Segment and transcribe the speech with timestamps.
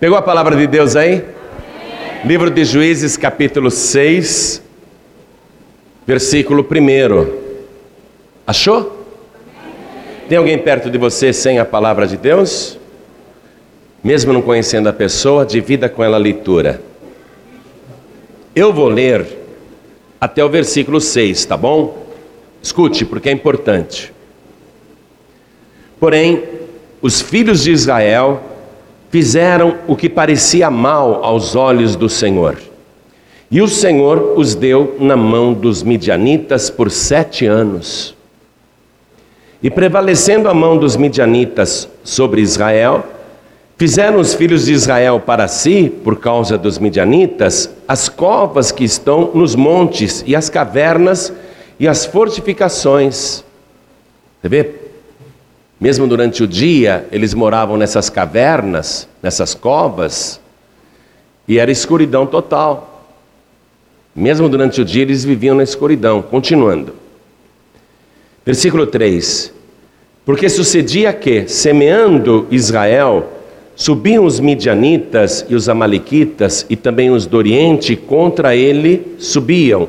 [0.00, 1.22] Pegou a palavra de Deus aí?
[2.24, 4.62] Livro de Juízes, capítulo 6,
[6.06, 7.26] versículo 1.
[8.46, 9.04] Achou?
[10.26, 12.78] Tem alguém perto de você sem a palavra de Deus?
[14.02, 16.80] Mesmo não conhecendo a pessoa, divida com ela a leitura.
[18.56, 19.26] Eu vou ler
[20.18, 22.06] até o versículo 6, tá bom?
[22.62, 24.14] Escute, porque é importante.
[26.00, 26.42] Porém,
[27.02, 28.46] os filhos de Israel
[29.10, 32.56] fizeram o que parecia mal aos olhos do Senhor.
[33.50, 38.14] E o Senhor os deu na mão dos midianitas por sete anos.
[39.60, 43.04] E prevalecendo a mão dos midianitas sobre Israel,
[43.76, 49.32] fizeram os filhos de Israel para si, por causa dos midianitas, as covas que estão
[49.34, 51.32] nos montes e as cavernas
[51.78, 53.42] e as fortificações.
[54.40, 54.79] Você vê?
[55.80, 60.38] Mesmo durante o dia, eles moravam nessas cavernas, nessas covas,
[61.48, 63.06] e era escuridão total.
[64.14, 66.20] Mesmo durante o dia, eles viviam na escuridão.
[66.20, 66.94] Continuando.
[68.44, 69.54] Versículo 3:
[70.26, 73.32] Porque sucedia que, semeando Israel,
[73.74, 79.88] subiam os midianitas e os amalequitas e também os do Oriente contra ele subiam.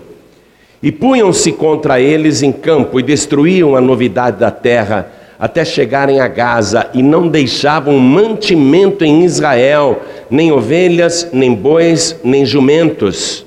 [0.82, 6.28] E punham-se contra eles em campo e destruíam a novidade da terra até chegarem a
[6.28, 13.44] Gaza e não deixavam mantimento em Israel, nem ovelhas, nem bois, nem jumentos.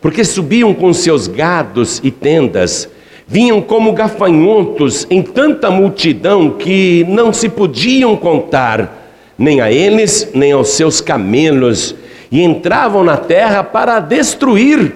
[0.00, 2.88] Porque subiam com seus gados e tendas,
[3.24, 10.50] vinham como gafanhotos em tanta multidão que não se podiam contar, nem a eles, nem
[10.50, 11.94] aos seus camelos,
[12.32, 14.92] e entravam na terra para destruir.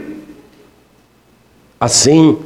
[1.79, 2.37] Assim,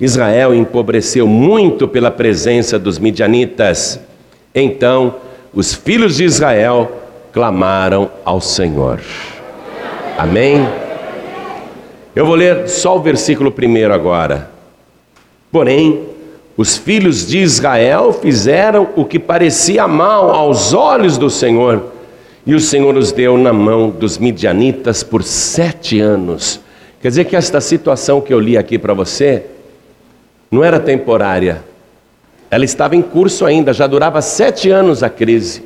[0.00, 3.98] Israel empobreceu muito pela presença dos midianitas.
[4.54, 5.16] Então,
[5.52, 6.92] os filhos de Israel
[7.32, 9.00] clamaram ao Senhor.
[10.16, 10.68] Amém?
[12.14, 14.50] Eu vou ler só o versículo primeiro agora.
[15.50, 16.06] Porém,
[16.56, 21.92] os filhos de Israel fizeram o que parecia mal aos olhos do Senhor,
[22.44, 26.60] e o Senhor os deu na mão dos midianitas por sete anos.
[27.00, 29.44] Quer dizer que esta situação que eu li aqui para você
[30.50, 31.64] não era temporária.
[32.50, 35.62] Ela estava em curso ainda, já durava sete anos a crise.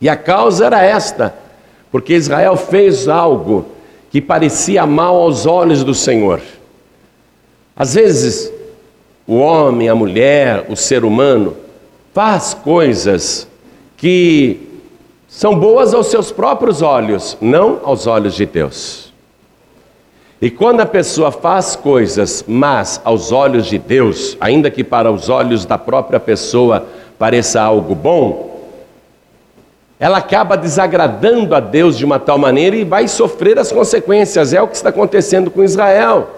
[0.00, 1.34] E a causa era esta,
[1.90, 3.66] porque Israel fez algo
[4.10, 6.40] que parecia mal aos olhos do Senhor.
[7.74, 8.52] Às vezes,
[9.26, 11.56] o homem, a mulher, o ser humano,
[12.12, 13.46] faz coisas
[13.96, 14.60] que
[15.28, 19.05] são boas aos seus próprios olhos, não aos olhos de Deus.
[20.40, 25.28] E quando a pessoa faz coisas mas aos olhos de Deus, ainda que para os
[25.28, 26.86] olhos da própria pessoa
[27.18, 28.56] pareça algo bom,
[29.98, 34.52] ela acaba desagradando a Deus de uma tal maneira e vai sofrer as consequências.
[34.52, 36.28] É o que está acontecendo com Israel.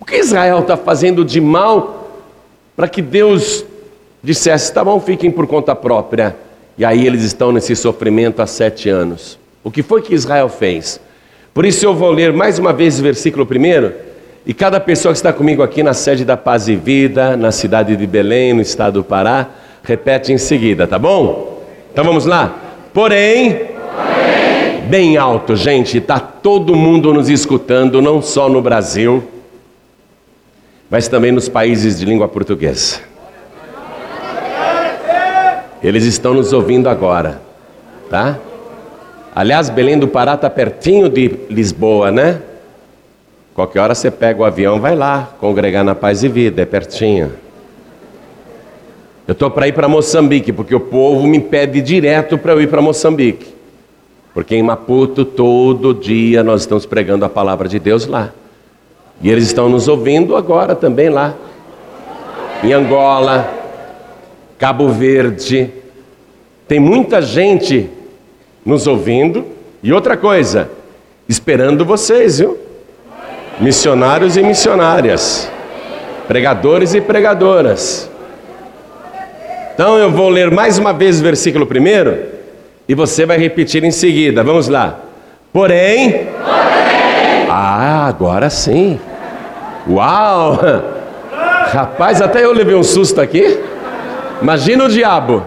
[0.00, 2.10] O que Israel está fazendo de mal
[2.74, 3.64] para que Deus
[4.22, 6.36] dissesse: tá bom, fiquem por conta própria.
[6.76, 9.38] E aí eles estão nesse sofrimento há sete anos.
[9.62, 11.00] O que foi que Israel fez?
[11.56, 13.94] Por isso eu vou ler mais uma vez o versículo primeiro,
[14.44, 17.96] e cada pessoa que está comigo aqui na sede da Paz e Vida, na cidade
[17.96, 19.48] de Belém, no estado do Pará,
[19.82, 21.62] repete em seguida, tá bom?
[21.90, 22.54] Então vamos lá.
[22.92, 24.82] Porém, Porém.
[24.82, 29.24] bem alto, gente, está todo mundo nos escutando, não só no Brasil,
[30.90, 33.00] mas também nos países de língua portuguesa.
[35.82, 37.40] Eles estão nos ouvindo agora,
[38.10, 38.40] tá?
[39.36, 42.40] Aliás, Belém do Pará está pertinho de Lisboa, né?
[43.52, 47.32] Qualquer hora você pega o avião, vai lá, congregar na paz e vida, é pertinho.
[49.28, 52.70] Eu estou para ir para Moçambique, porque o povo me pede direto para eu ir
[52.70, 53.54] para Moçambique.
[54.32, 58.32] Porque em Maputo, todo dia nós estamos pregando a palavra de Deus lá.
[59.20, 61.34] E eles estão nos ouvindo agora também lá.
[62.64, 63.52] Em Angola,
[64.58, 65.70] Cabo Verde.
[66.66, 67.90] Tem muita gente
[68.66, 69.46] nos ouvindo.
[69.82, 70.68] E outra coisa,
[71.28, 72.58] esperando vocês, viu?
[73.60, 75.50] Missionários e missionárias,
[76.26, 78.10] pregadores e pregadoras.
[79.72, 82.18] Então eu vou ler mais uma vez o versículo primeiro
[82.88, 84.42] e você vai repetir em seguida.
[84.42, 84.98] Vamos lá.
[85.52, 87.46] Porém, Porém.
[87.48, 88.98] ah, agora sim.
[89.88, 90.58] Uau!
[91.72, 93.60] Rapaz, até eu levei um susto aqui.
[94.42, 95.42] Imagina o diabo.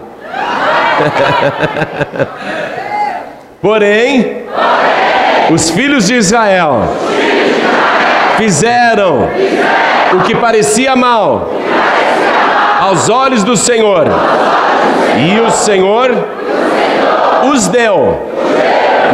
[3.60, 6.82] Porém, Porém os filhos de Israel,
[7.16, 14.06] filhos de Israel fizeram, fizeram o que parecia mal, parecia mal aos olhos do Senhor.
[14.06, 14.20] Olhos
[15.18, 16.10] E o Senhor
[17.52, 18.30] os deu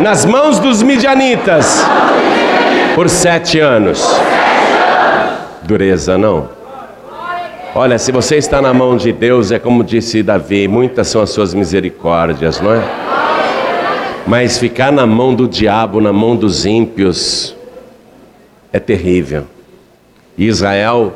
[0.01, 1.85] nas mãos dos midianitas
[2.95, 4.21] por sete anos.
[5.63, 6.49] Dureza não.
[7.75, 11.31] Olha, se você está na mão de Deus, é como disse Davi: muitas são as
[11.31, 12.83] suas misericórdias, não é?
[14.27, 17.55] Mas ficar na mão do diabo, na mão dos ímpios,
[18.73, 19.47] é terrível.
[20.37, 21.15] Israel,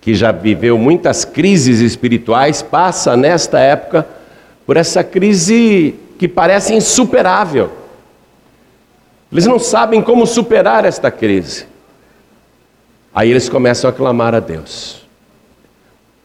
[0.00, 4.06] que já viveu muitas crises espirituais, passa nesta época
[4.64, 7.70] por essa crise que parece insuperável.
[9.30, 11.66] Eles não sabem como superar esta crise.
[13.14, 15.06] Aí eles começam a clamar a Deus.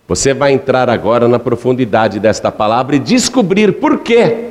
[0.08, 4.51] Você vai entrar agora na profundidade desta palavra e descobrir por que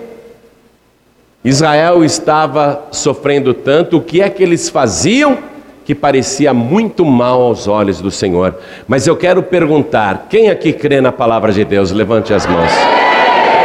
[1.44, 5.38] Israel estava sofrendo tanto, o que é que eles faziam
[5.86, 8.54] que parecia muito mal aos olhos do Senhor.
[8.86, 11.90] Mas eu quero perguntar: quem aqui crê na palavra de Deus?
[11.90, 12.70] Levante as mãos.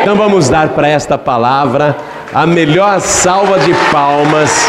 [0.01, 1.98] Então vamos dar para esta palavra
[2.33, 4.68] a melhor salva de palmas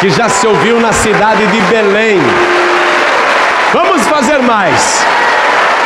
[0.00, 2.18] que já se ouviu na cidade de Belém.
[3.72, 5.04] Vamos fazer mais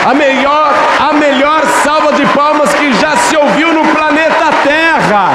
[0.06, 5.32] a melhor, a melhor salva de palmas que já se ouviu no planeta Terra.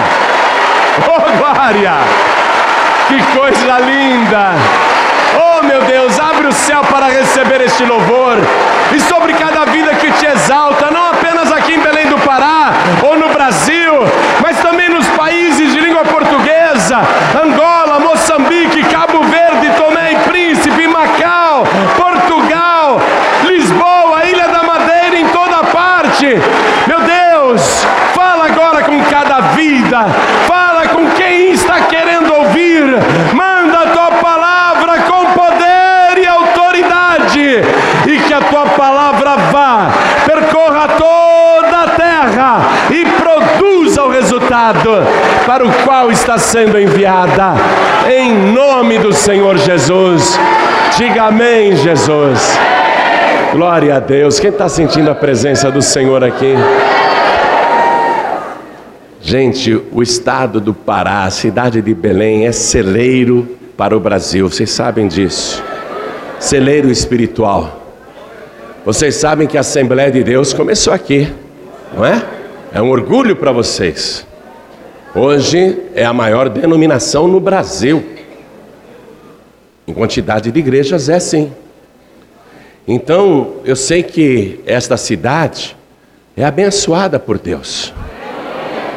[3.07, 4.53] Que coisa linda!
[5.35, 8.37] Oh, meu Deus, abre o céu para receber este louvor.
[8.93, 12.71] E sobre cada vida que te exalta, não apenas aqui em Belém do Pará
[13.03, 13.93] ou no Brasil,
[14.41, 16.99] mas também nos países de língua portuguesa,
[17.43, 21.63] Angola, Moçambique, Cabo Verde, Tomé e Príncipe, Macau,
[21.97, 22.99] Portugal,
[23.45, 24.61] Lisboa, Ilha da
[26.87, 27.83] meu Deus,
[28.13, 30.05] fala agora com cada vida,
[30.45, 32.83] fala com quem está querendo ouvir,
[33.33, 37.61] manda a tua palavra com poder e autoridade,
[38.07, 39.89] e que a tua palavra vá,
[40.23, 44.09] percorra toda a terra e produza o
[44.71, 45.05] resultado
[45.45, 47.53] para o qual está sendo enviada,
[48.09, 50.39] em nome do Senhor Jesus.
[50.97, 52.57] Diga amém, Jesus.
[53.51, 54.39] Glória a Deus.
[54.39, 56.53] Quem está sentindo a presença do Senhor aqui?
[59.21, 63.47] Gente, o estado do Pará, a cidade de Belém, é celeiro
[63.77, 64.49] para o Brasil.
[64.49, 65.63] Vocês sabem disso.
[66.39, 67.79] Celeiro espiritual.
[68.83, 71.31] Vocês sabem que a Assembleia de Deus começou aqui,
[71.95, 72.21] não é?
[72.73, 74.25] É um orgulho para vocês.
[75.13, 78.01] Hoje é a maior denominação no Brasil.
[79.85, 81.51] Em quantidade de igrejas, é sim.
[82.87, 85.75] Então, eu sei que esta cidade
[86.35, 87.93] é abençoada por Deus.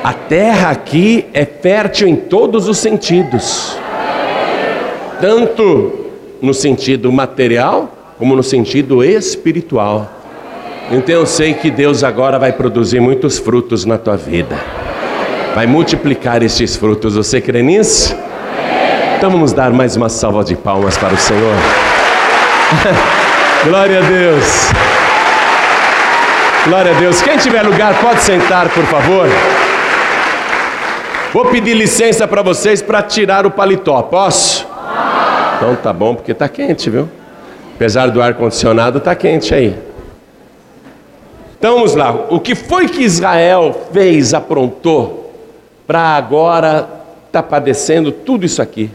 [0.04, 3.76] A terra aqui é fértil em todos os sentidos,
[5.20, 10.12] tanto no sentido material, como no sentido espiritual.
[10.90, 14.56] Então eu sei que Deus agora vai produzir muitos frutos na tua vida,
[15.54, 17.14] vai multiplicar estes frutos.
[17.14, 18.16] Você crê nisso?
[19.16, 21.54] Então vamos dar mais uma salva de palmas para o Senhor.
[23.64, 24.70] Glória a Deus.
[26.66, 27.22] Glória a Deus.
[27.22, 29.28] Quem tiver lugar, pode sentar, por favor.
[31.32, 34.02] Vou pedir licença para vocês para tirar o paletó.
[34.02, 34.66] Posso?
[35.56, 37.08] Então tá bom, porque tá quente, viu?
[37.76, 39.76] Apesar do ar condicionado, tá quente aí.
[41.58, 42.12] Então vamos lá.
[42.28, 45.23] O que foi que Israel fez, aprontou
[45.86, 46.88] para agora
[47.26, 48.90] estar tá padecendo tudo isso aqui?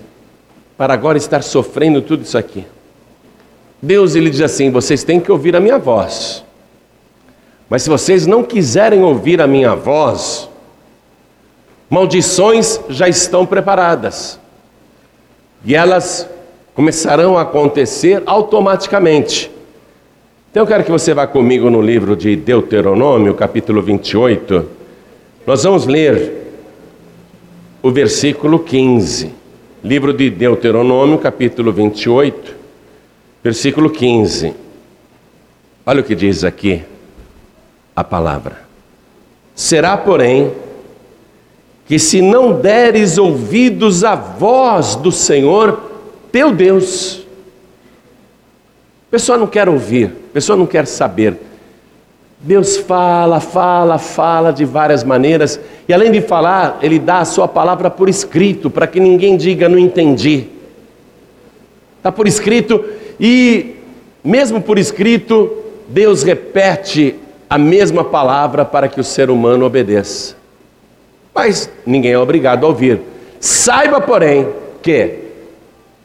[0.77, 2.65] Para agora estar sofrendo tudo isso aqui?
[3.81, 6.43] Deus ele diz assim: vocês têm que ouvir a minha voz.
[7.69, 10.49] Mas se vocês não quiserem ouvir a minha voz,
[11.89, 14.39] maldições já estão preparadas.
[15.63, 16.27] E elas
[16.73, 19.51] começarão a acontecer automaticamente.
[20.49, 24.65] Então eu quero que você vá comigo no livro de Deuteronômio, capítulo 28.
[25.45, 26.48] Nós vamos ler
[27.81, 29.33] o versículo 15.
[29.83, 32.59] Livro de Deuteronômio, capítulo 28
[33.43, 34.53] Versículo 15.
[35.85, 36.83] Olha o que diz aqui
[37.95, 38.67] a palavra.
[39.55, 40.51] Será, porém,
[41.85, 45.81] que se não deres ouvidos à voz do Senhor,
[46.31, 47.25] teu Deus,
[49.07, 51.37] a pessoa não quer ouvir, a pessoa não quer saber.
[52.41, 57.47] Deus fala, fala, fala de várias maneiras, e além de falar, Ele dá a sua
[57.47, 60.47] palavra por escrito, para que ninguém diga não entendi.
[61.97, 62.83] Está por escrito
[63.19, 63.75] e,
[64.23, 65.51] mesmo por escrito,
[65.89, 67.15] Deus repete
[67.49, 70.35] a mesma palavra para que o ser humano obedeça.
[71.35, 73.01] Mas ninguém é obrigado a ouvir.
[73.39, 74.47] Saiba, porém,
[74.81, 75.15] que,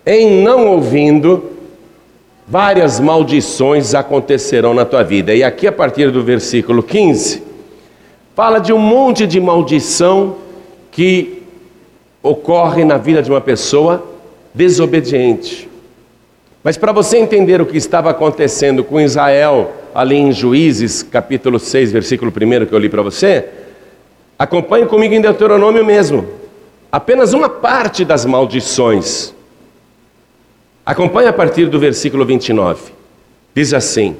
[0.04, 1.53] em não ouvindo,
[2.46, 5.34] várias maldições acontecerão na tua vida.
[5.34, 7.42] E aqui, a partir do versículo 15,
[8.34, 10.36] fala de um monte de maldição
[10.90, 11.42] que
[12.22, 14.04] ocorre na vida de uma pessoa
[14.52, 15.68] desobediente.
[16.62, 21.92] Mas para você entender o que estava acontecendo com Israel, ali em Juízes, capítulo 6,
[21.92, 23.46] versículo 1 que eu li para você,
[24.38, 26.26] acompanhe comigo em Deuteronômio mesmo.
[26.90, 29.34] Apenas uma parte das maldições.
[30.84, 32.92] Acompanhe a partir do versículo 29.
[33.54, 34.16] Diz assim: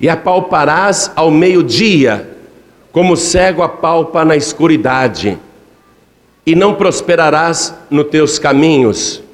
[0.00, 2.30] E apalparás ao meio-dia,
[2.92, 5.38] como cego apalpa na escuridade,
[6.46, 9.24] e não prosperarás nos teus caminhos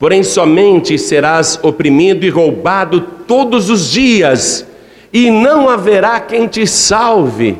[0.00, 4.66] porém somente serás oprimido e roubado todos os dias,
[5.12, 7.58] e não haverá quem te salve.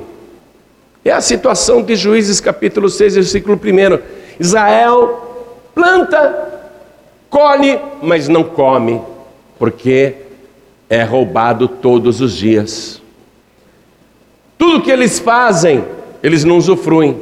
[1.05, 3.99] É a situação de Juízes capítulo 6, versículo 1.
[4.41, 6.50] Israel planta,
[7.31, 9.01] colhe, mas não come,
[9.59, 10.17] porque
[10.89, 13.01] é roubado todos os dias.
[14.59, 15.85] Tudo que eles fazem,
[16.23, 17.19] eles não usufruem.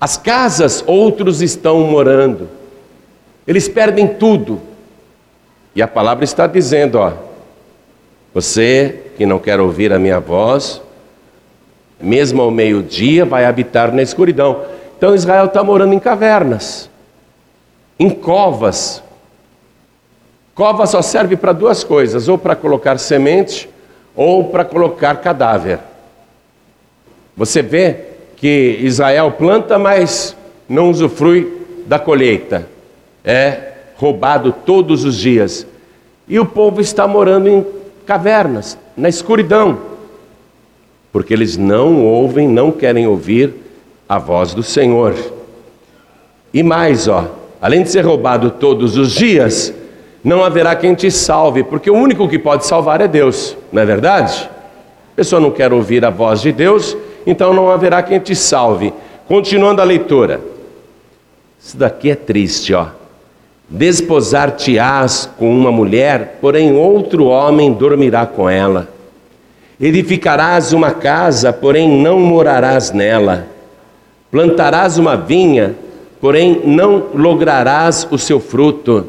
[0.00, 2.48] As casas, outros estão morando.
[3.46, 4.60] Eles perdem tudo.
[5.74, 7.12] E a palavra está dizendo: ó,
[8.34, 10.80] você que não quer ouvir a minha voz,
[12.00, 14.64] mesmo ao meio-dia vai habitar na escuridão.
[14.96, 16.89] Então Israel está morando em cavernas,
[18.00, 19.00] em covas.
[20.54, 23.70] Cova só serve para duas coisas: ou para colocar semente,
[24.16, 25.78] ou para colocar cadáver.
[27.36, 27.96] Você vê
[28.36, 30.34] que Israel planta, mas
[30.68, 32.66] não usufrui da colheita
[33.24, 35.66] é roubado todos os dias.
[36.28, 37.66] E o povo está morando em
[38.06, 39.78] cavernas, na escuridão,
[41.12, 43.52] porque eles não ouvem, não querem ouvir
[44.08, 45.14] a voz do Senhor.
[46.52, 47.26] E mais, ó,
[47.60, 49.74] além de ser roubado todos os dias,
[50.22, 53.86] não haverá quem te salve, porque o único que pode salvar é Deus, não é
[53.86, 54.48] verdade?
[55.12, 58.92] A pessoa não quer ouvir a voz de Deus, então não haverá quem te salve.
[59.26, 60.40] Continuando a leitura.
[61.60, 62.86] Isso daqui é triste, ó.
[63.68, 68.88] Desposar-te-ás com uma mulher, porém outro homem dormirá com ela.
[69.80, 73.46] Edificarás uma casa, porém não morarás nela.
[74.30, 75.74] Plantarás uma vinha,
[76.20, 79.06] porém não lograrás o seu fruto.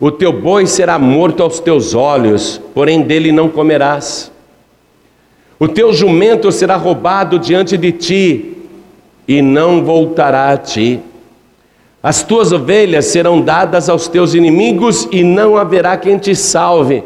[0.00, 4.30] O teu boi será morto aos teus olhos, porém dele não comerás.
[5.58, 8.54] O teu jumento será roubado diante de ti,
[9.26, 11.00] e não voltará a ti.
[12.02, 17.02] As tuas ovelhas serão dadas aos teus inimigos e não haverá quem te salve.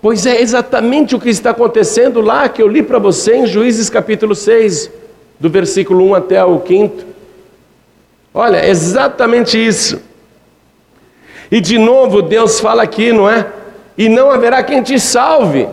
[0.00, 3.90] Pois é exatamente o que está acontecendo lá que eu li para você em Juízes
[3.90, 4.90] capítulo 6,
[5.40, 7.17] do versículo 1 até o 5.
[8.40, 10.00] Olha, exatamente isso.
[11.50, 13.44] E de novo Deus fala aqui, não é?
[13.96, 15.66] E não haverá quem te salve.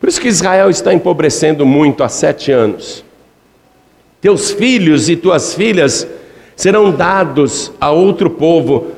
[0.00, 3.04] Por isso que Israel está empobrecendo muito há sete anos.
[4.20, 6.04] Teus filhos e tuas filhas
[6.56, 8.88] serão dados a outro povo,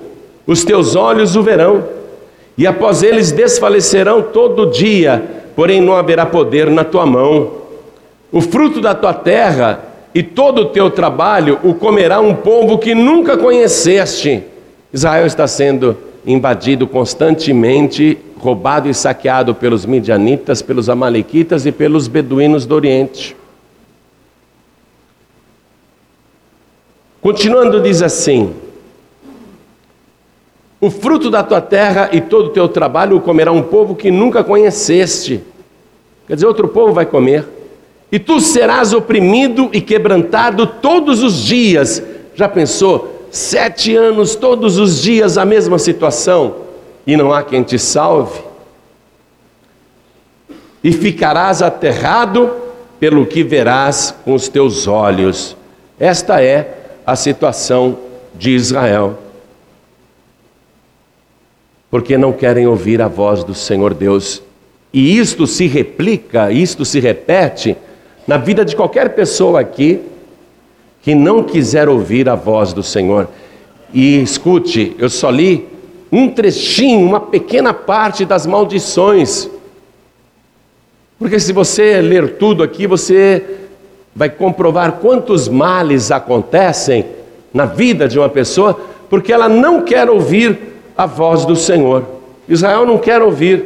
[0.46, 1.86] os teus olhos o verão,
[2.56, 5.22] e após eles desfalecerão todo dia,
[5.54, 7.52] porém não haverá poder na tua mão.
[8.32, 9.85] O fruto da tua terra
[10.16, 14.42] e todo o teu trabalho o comerá um povo que nunca conheceste.
[14.90, 15.94] Israel está sendo
[16.24, 23.36] invadido constantemente, roubado e saqueado pelos midianitas, pelos amalequitas e pelos beduínos do Oriente.
[27.20, 28.54] Continuando, diz assim:
[30.80, 34.10] O fruto da tua terra e todo o teu trabalho o comerá um povo que
[34.10, 35.42] nunca conheceste.
[36.26, 37.55] Quer dizer, outro povo vai comer.
[38.10, 42.02] E tu serás oprimido e quebrantado todos os dias.
[42.34, 43.26] Já pensou?
[43.30, 46.56] Sete anos, todos os dias, a mesma situação,
[47.06, 48.40] e não há quem te salve.
[50.82, 52.50] E ficarás aterrado
[53.00, 55.56] pelo que verás com os teus olhos.
[55.98, 57.98] Esta é a situação
[58.34, 59.18] de Israel.
[61.90, 64.42] Porque não querem ouvir a voz do Senhor Deus.
[64.92, 67.76] E isto se replica, isto se repete
[68.26, 70.00] na vida de qualquer pessoa aqui
[71.02, 73.28] que não quiser ouvir a voz do Senhor.
[73.92, 75.68] E escute, eu só li
[76.10, 79.48] um trechinho, uma pequena parte das maldições.
[81.18, 83.42] Porque se você ler tudo aqui, você
[84.14, 87.06] vai comprovar quantos males acontecem
[87.52, 88.78] na vida de uma pessoa
[89.08, 90.58] porque ela não quer ouvir
[90.96, 92.04] a voz do Senhor.
[92.48, 93.64] Israel não quer ouvir.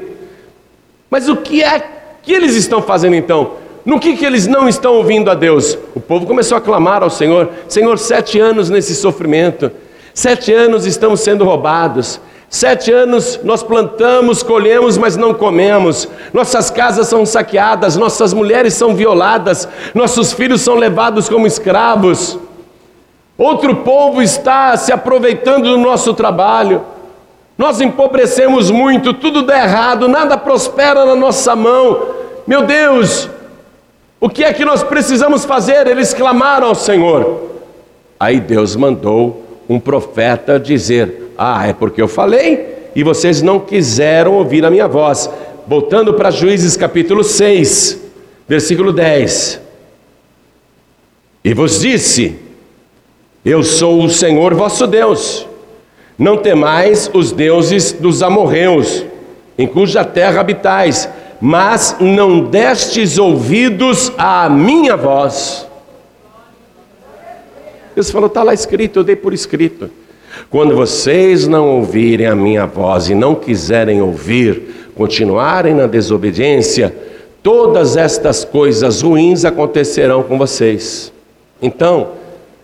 [1.09, 1.81] Mas o que é
[2.23, 3.60] que eles estão fazendo então?
[3.90, 5.76] No que, que eles não estão ouvindo a Deus?
[5.97, 9.68] O povo começou a clamar ao Senhor: Senhor, sete anos nesse sofrimento,
[10.14, 16.09] sete anos estamos sendo roubados, Sete anos nós plantamos, colhemos, mas não comemos.
[16.32, 22.38] Nossas casas são saqueadas, nossas mulheres são violadas, nossos filhos são levados como escravos.
[23.37, 26.82] Outro povo está se aproveitando do nosso trabalho.
[27.59, 32.02] Nós empobrecemos muito, tudo dá errado, nada prospera na nossa mão.
[32.47, 33.28] Meu Deus,
[34.21, 35.87] o que é que nós precisamos fazer?
[35.87, 37.50] Eles clamaram ao Senhor.
[38.19, 44.35] Aí Deus mandou um profeta dizer: ah, é porque eu falei e vocês não quiseram
[44.35, 45.31] ouvir a minha voz.
[45.67, 47.99] Voltando para Juízes capítulo 6,
[48.47, 49.61] versículo 10.
[51.43, 52.37] E vos disse:
[53.43, 55.47] Eu sou o Senhor vosso Deus.
[56.19, 59.07] Não temais os deuses dos amorreus,
[59.57, 61.09] em cuja terra habitais,
[61.40, 65.66] mas não destes ouvidos à minha voz.
[67.94, 69.90] Deus falou, está lá escrito, eu dei por escrito.
[70.50, 76.94] Quando vocês não ouvirem a minha voz e não quiserem ouvir, continuarem na desobediência,
[77.42, 81.12] todas estas coisas ruins acontecerão com vocês.
[81.61, 82.12] Então,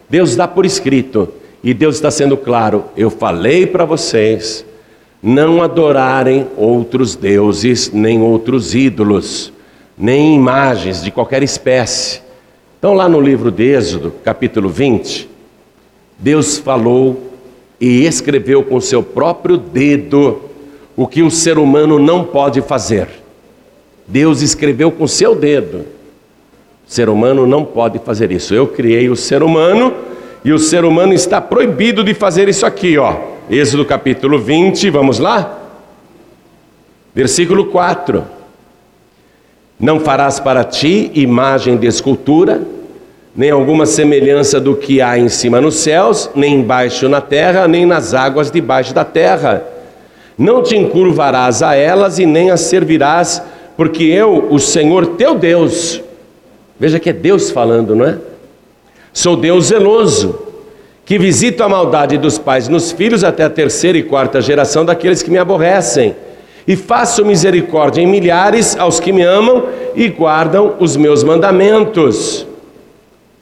[0.09, 1.29] Deus dá por escrito,
[1.63, 4.65] e Deus está sendo claro: eu falei para vocês
[5.27, 9.53] não adorarem outros deuses, nem outros ídolos,
[9.99, 12.23] nem imagens de qualquer espécie.
[12.79, 15.29] Então, lá no livro de Êxodo, capítulo 20,
[16.17, 17.33] Deus falou
[17.81, 20.43] e escreveu com seu próprio dedo
[20.95, 23.09] o que o ser humano não pode fazer.
[24.07, 25.87] Deus escreveu com seu dedo.
[26.89, 28.55] O ser humano não pode fazer isso.
[28.55, 29.93] Eu criei o ser humano
[30.45, 33.36] e o ser humano está proibido de fazer isso aqui, ó.
[33.49, 35.61] Êxodo capítulo 20, vamos lá?
[37.15, 38.25] Versículo 4.
[39.79, 42.61] Não farás para ti imagem de escultura,
[43.37, 47.87] nem alguma semelhança do que há em cima nos céus, nem embaixo na terra, nem
[47.87, 49.63] nas águas debaixo da terra.
[50.37, 53.41] Não te encurvarás a elas e nem as servirás,
[53.77, 56.03] porque eu, o Senhor teu Deus,
[56.81, 58.19] veja que é Deus falando, não é?
[59.13, 60.46] Sou Deus zeloso,
[61.07, 65.23] que visito a maldade dos pais nos filhos até a terceira e quarta geração daqueles
[65.23, 66.17] que me aborrecem,
[66.67, 72.45] e faço misericórdia em milhares aos que me amam e guardam os meus mandamentos.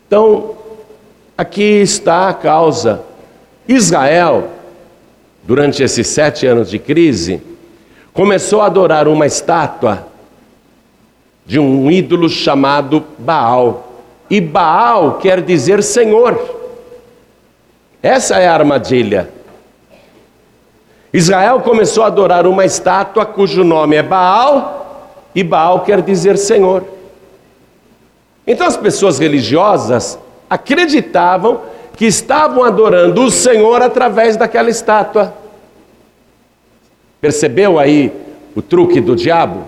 [0.07, 0.51] Então,
[1.39, 3.01] aqui está a causa.
[3.67, 4.51] Israel,
[5.43, 7.41] durante esses sete anos de crise,
[8.13, 10.07] começou a adorar uma estátua
[11.47, 14.03] de um ídolo chamado Baal.
[14.29, 16.64] E Baal quer dizer Senhor.
[18.05, 19.31] Essa é a armadilha.
[21.11, 26.85] Israel começou a adorar uma estátua cujo nome é Baal, e Baal quer dizer Senhor.
[28.47, 30.19] Então as pessoas religiosas
[30.51, 31.63] acreditavam
[31.97, 35.33] que estavam adorando o Senhor através daquela estátua.
[37.23, 38.13] Percebeu aí
[38.55, 39.65] o truque do diabo?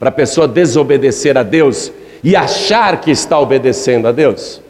[0.00, 1.92] Para a pessoa desobedecer a Deus
[2.24, 4.62] e achar que está obedecendo a Deus?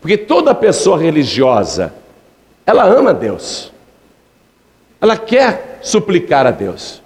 [0.00, 1.92] Porque toda pessoa religiosa,
[2.66, 3.72] ela ama Deus.
[5.00, 7.02] Ela quer suplicar a Deus.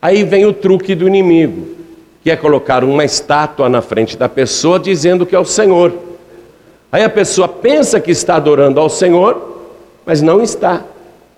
[0.00, 1.78] Aí vem o truque do inimigo
[2.28, 5.92] que é colocar uma estátua na frente da pessoa dizendo que é o Senhor.
[6.90, 9.70] Aí a pessoa pensa que está adorando ao Senhor,
[10.04, 10.84] mas não está.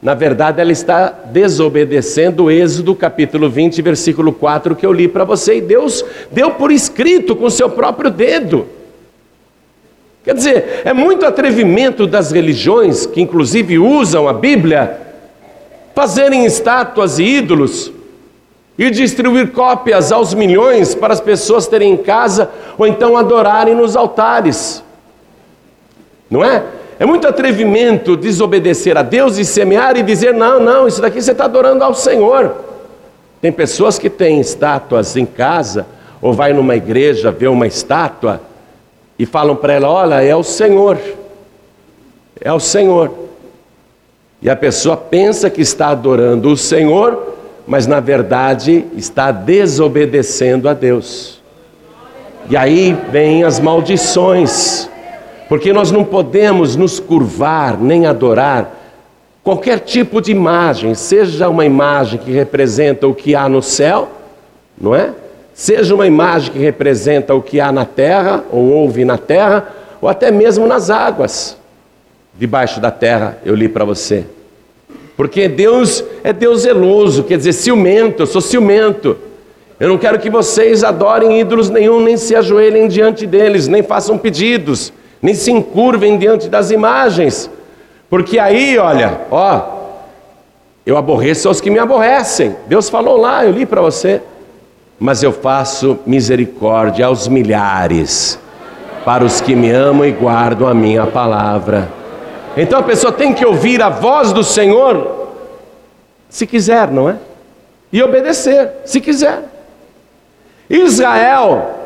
[0.03, 5.25] Na verdade, ela está desobedecendo o Êxodo capítulo 20, versículo 4 que eu li para
[5.25, 8.67] você, e Deus deu por escrito com seu próprio dedo.
[10.23, 14.99] Quer dizer, é muito atrevimento das religiões, que inclusive usam a Bíblia,
[15.95, 17.91] fazerem estátuas e ídolos
[18.79, 23.97] e distribuir cópias aos milhões para as pessoas terem em casa ou então adorarem nos
[23.97, 24.83] altares.
[26.31, 26.65] Não é?
[26.99, 31.33] É muito atrevimento desobedecer a Deus e semear e dizer: não, não, isso daqui você
[31.33, 32.55] está adorando ao Senhor.
[33.41, 35.87] Tem pessoas que têm estátuas em casa
[36.21, 38.50] ou vai numa igreja ver uma estátua
[39.21, 40.99] e falam para ela: olha, é o Senhor,
[42.41, 43.13] é o Senhor.
[44.43, 47.31] E a pessoa pensa que está adorando o Senhor
[47.71, 51.41] mas na verdade está desobedecendo a Deus.
[52.49, 54.91] E aí vem as maldições,
[55.49, 58.77] porque nós não podemos nos curvar nem adorar
[59.45, 64.09] qualquer tipo de imagem, seja uma imagem que representa o que há no céu,
[64.77, 65.13] não é?
[65.61, 69.69] Seja uma imagem que representa o que há na terra, ou houve na terra,
[70.01, 71.55] ou até mesmo nas águas
[72.35, 74.25] debaixo da terra, eu li para você.
[75.19, 79.19] Porque Deus é Deus zeloso, quer dizer, ciumento, eu sou ciumento.
[79.79, 84.17] Eu não quero que vocês adorem ídolos nenhum, nem se ajoelhem diante deles, nem façam
[84.17, 87.51] pedidos, nem se encurvem diante das imagens.
[88.09, 89.79] Porque aí, olha, ó,
[90.87, 92.57] Eu aborreço os que me aborrecem.
[92.67, 94.23] Deus falou lá, eu li para você.
[95.01, 98.39] Mas eu faço misericórdia aos milhares,
[99.03, 101.89] para os que me amam e guardam a minha palavra.
[102.55, 105.29] Então a pessoa tem que ouvir a voz do Senhor,
[106.29, 107.17] se quiser, não é?
[107.91, 109.43] E obedecer, se quiser.
[110.69, 111.79] Israel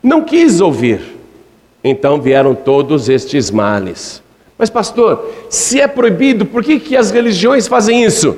[0.00, 1.18] não quis ouvir,
[1.82, 4.22] então vieram todos estes males.
[4.56, 8.36] Mas, pastor, se é proibido, por que, que as religiões fazem isso?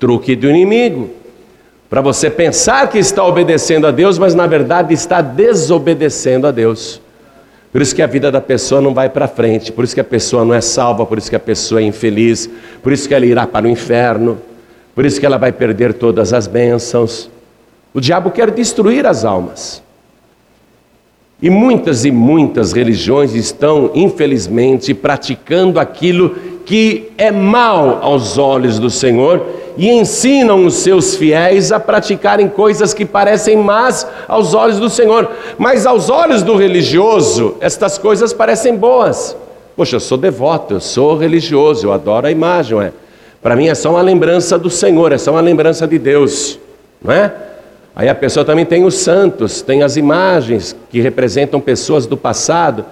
[0.00, 1.21] Truque do inimigo.
[1.92, 7.02] Para você pensar que está obedecendo a Deus, mas na verdade está desobedecendo a Deus.
[7.70, 10.04] Por isso que a vida da pessoa não vai para frente, por isso que a
[10.04, 12.48] pessoa não é salva, por isso que a pessoa é infeliz,
[12.82, 14.38] por isso que ela irá para o inferno,
[14.94, 17.28] por isso que ela vai perder todas as bênçãos.
[17.92, 19.82] O diabo quer destruir as almas.
[21.42, 28.88] E muitas e muitas religiões estão, infelizmente, praticando aquilo que é mal aos olhos do
[28.88, 34.90] Senhor e ensinam os seus fiéis a praticarem coisas que parecem más aos olhos do
[34.90, 39.36] Senhor, mas aos olhos do religioso, estas coisas parecem boas.
[39.76, 42.92] Poxa, eu sou devoto, eu sou religioso, eu adoro a imagem, é.
[43.42, 46.58] Para mim é só uma lembrança do Senhor, é só uma lembrança de Deus,
[47.02, 47.32] não é?
[47.94, 52.84] Aí a pessoa também tem os santos, tem as imagens que representam pessoas do passado,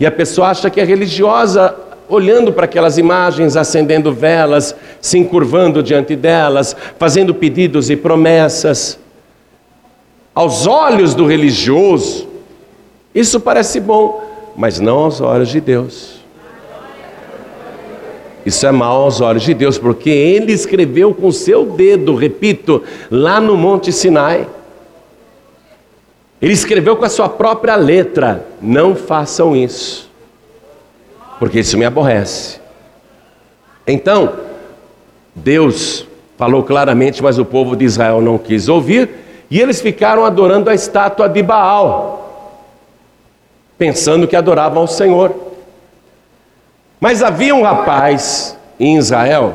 [0.00, 1.74] e a pessoa acha que é religiosa
[2.08, 8.98] olhando para aquelas imagens, acendendo velas, se encurvando diante delas, fazendo pedidos e promessas.
[10.34, 12.28] Aos olhos do religioso,
[13.14, 14.22] isso parece bom,
[14.56, 16.18] mas não aos olhos de Deus.
[18.46, 23.40] Isso é mal aos olhos de Deus, porque ele escreveu com seu dedo, repito, lá
[23.40, 24.48] no Monte Sinai.
[26.40, 30.07] Ele escreveu com a sua própria letra: não façam isso,
[31.38, 32.60] porque isso me aborrece.
[33.86, 34.32] Então,
[35.34, 39.10] Deus falou claramente, mas o povo de Israel não quis ouvir,
[39.50, 42.46] e eles ficaram adorando a estátua de Baal,
[43.78, 45.34] pensando que adoravam ao Senhor.
[47.00, 49.54] Mas havia um rapaz em Israel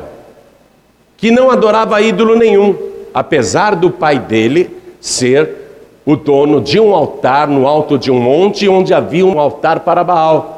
[1.16, 2.76] que não adorava ídolo nenhum,
[3.14, 5.64] apesar do pai dele ser
[6.04, 10.04] o dono de um altar no alto de um monte onde havia um altar para
[10.04, 10.53] Baal.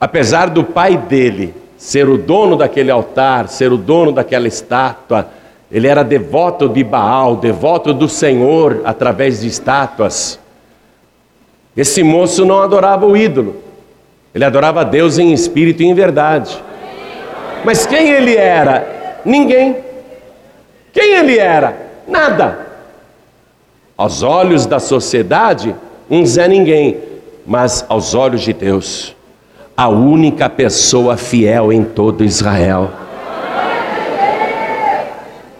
[0.00, 5.28] Apesar do pai dele ser o dono daquele altar, ser o dono daquela estátua,
[5.70, 10.38] ele era devoto de Baal, devoto do Senhor através de estátuas.
[11.76, 13.56] Esse moço não adorava o ídolo.
[14.34, 16.62] Ele adorava Deus em espírito e em verdade.
[17.64, 19.20] Mas quem ele era?
[19.24, 19.76] Ninguém.
[20.92, 21.76] Quem ele era?
[22.06, 22.66] Nada.
[23.96, 25.74] Aos olhos da sociedade,
[26.10, 26.98] um Zé Ninguém,
[27.46, 29.14] mas aos olhos de Deus,
[29.78, 32.90] a única pessoa fiel em todo Israel.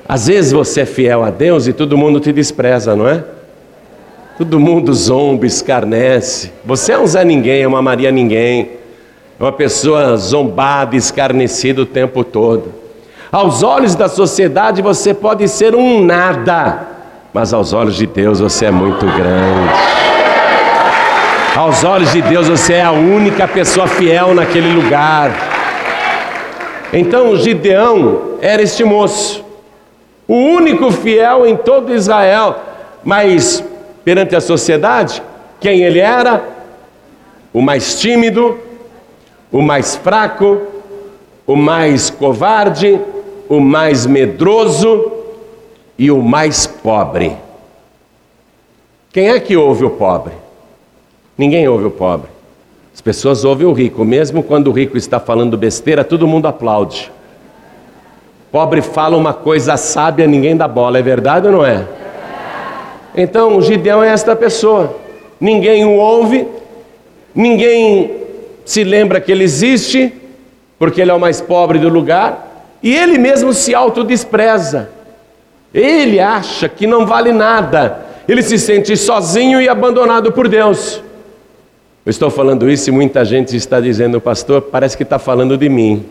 [0.09, 3.23] Às vezes você é fiel a Deus e todo mundo te despreza, não é?
[4.37, 6.51] Todo mundo zomba, escarnece.
[6.65, 8.71] Você é um Zé Ninguém, é uma Maria Ninguém.
[9.39, 12.75] É uma pessoa zombada, escarnecida o tempo todo.
[13.31, 16.89] Aos olhos da sociedade você pode ser um nada,
[17.33, 19.98] mas aos olhos de Deus você é muito grande.
[21.59, 25.33] Aos olhos de Deus você é a única pessoa fiel naquele lugar.
[26.93, 29.45] Então Gideão era este moço,
[30.29, 32.61] o único fiel em todo Israel,
[33.03, 33.65] mas
[34.05, 35.21] perante a sociedade,
[35.59, 36.45] quem ele era?
[37.53, 38.57] O mais tímido,
[39.51, 40.63] o mais fraco,
[41.45, 43.01] o mais covarde,
[43.49, 45.11] o mais medroso
[45.99, 47.37] e o mais pobre.
[49.11, 50.47] Quem é que ouve o pobre?
[51.39, 52.29] Ninguém ouve o pobre.
[52.93, 57.13] As pessoas ouvem o rico, mesmo quando o rico está falando besteira, todo mundo aplaude.
[58.51, 61.87] Pobre fala uma coisa sábia, ninguém dá bola, é verdade ou não é?
[63.15, 64.97] Então, o Gideão é esta pessoa.
[65.41, 66.49] Ninguém o ouve,
[67.33, 68.11] ninguém
[68.65, 70.13] se lembra que ele existe,
[70.77, 74.91] porque ele é o mais pobre do lugar, e ele mesmo se autodespreza.
[75.73, 81.01] Ele acha que não vale nada, ele se sente sozinho e abandonado por Deus.
[82.09, 85.69] Eu estou falando isso e muita gente está dizendo, pastor, parece que está falando de
[85.69, 86.07] mim.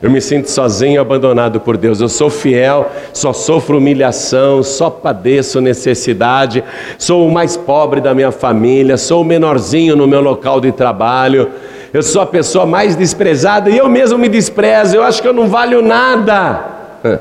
[0.00, 2.00] Eu me sinto sozinho, abandonado por Deus.
[2.00, 6.64] Eu sou fiel, só sofro humilhação, só padeço necessidade.
[6.96, 11.50] Sou o mais pobre da minha família, sou o menorzinho no meu local de trabalho.
[11.92, 14.96] Eu sou a pessoa mais desprezada e eu mesmo me desprezo.
[14.96, 16.64] Eu acho que eu não valho nada.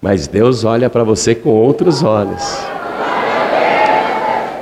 [0.00, 2.75] Mas Deus olha para você com outros olhos.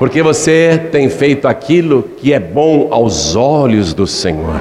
[0.05, 4.61] Porque você tem feito aquilo que é bom aos olhos do Senhor.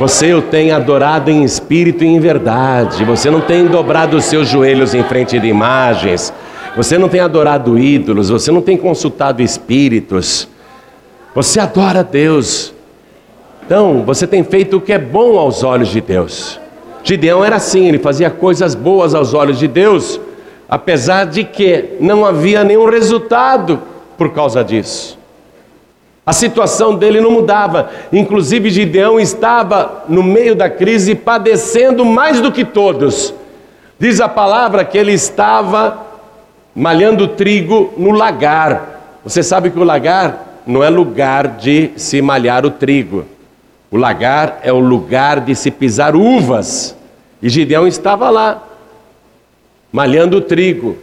[0.00, 3.04] Você o tem adorado em espírito e em verdade.
[3.04, 6.32] Você não tem dobrado os seus joelhos em frente de imagens.
[6.76, 8.28] Você não tem adorado ídolos.
[8.28, 10.48] Você não tem consultado espíritos.
[11.32, 12.74] Você adora Deus.
[13.64, 16.58] Então, você tem feito o que é bom aos olhos de Deus.
[17.04, 20.20] Gideão era assim, ele fazia coisas boas aos olhos de Deus,
[20.68, 25.18] apesar de que não havia nenhum resultado por causa disso.
[26.24, 32.50] A situação dele não mudava, inclusive Gideão estava no meio da crise padecendo mais do
[32.50, 33.32] que todos.
[33.96, 36.04] Diz a palavra que ele estava
[36.74, 39.20] malhando trigo no lagar.
[39.24, 43.24] Você sabe que o lagar não é lugar de se malhar o trigo.
[43.88, 46.96] O lagar é o lugar de se pisar uvas.
[47.40, 48.62] E Gideão estava lá,
[49.92, 50.96] malhando o trigo.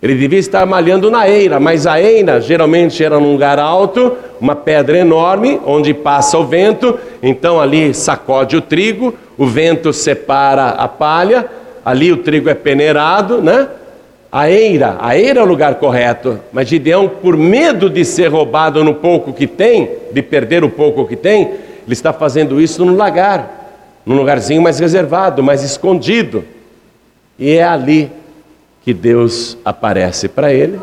[0.00, 4.54] Ele devia estar malhando na eira, mas a eira geralmente era num lugar alto, uma
[4.54, 10.86] pedra enorme, onde passa o vento, então ali sacode o trigo, o vento separa a
[10.86, 11.46] palha,
[11.84, 13.68] ali o trigo é peneirado, né?
[14.30, 18.84] A eira, a eira é o lugar correto, mas Gideão, por medo de ser roubado
[18.84, 22.94] no pouco que tem, de perder o pouco que tem, ele está fazendo isso no
[22.94, 26.44] lagar, num lugarzinho mais reservado, mais escondido.
[27.38, 28.10] E é ali
[28.88, 30.80] que Deus aparece para ele,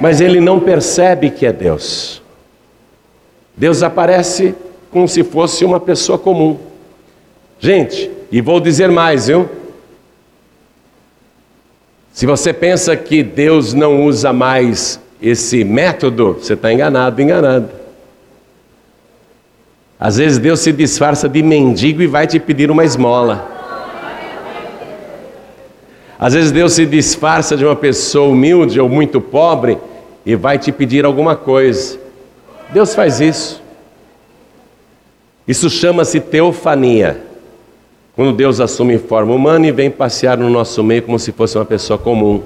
[0.00, 2.22] mas ele não percebe que é Deus.
[3.56, 4.54] Deus aparece
[4.92, 6.56] como se fosse uma pessoa comum.
[7.58, 9.48] Gente, e vou dizer mais, viu?
[12.12, 17.70] Se você pensa que Deus não usa mais esse método, você está enganado, enganado.
[19.98, 23.55] Às vezes Deus se disfarça de mendigo e vai te pedir uma esmola.
[26.18, 29.78] Às vezes Deus se disfarça de uma pessoa humilde ou muito pobre
[30.24, 31.98] e vai te pedir alguma coisa.
[32.70, 33.62] Deus faz isso.
[35.46, 37.22] Isso chama-se teofania.
[38.14, 41.66] Quando Deus assume forma humana e vem passear no nosso meio como se fosse uma
[41.66, 42.42] pessoa comum.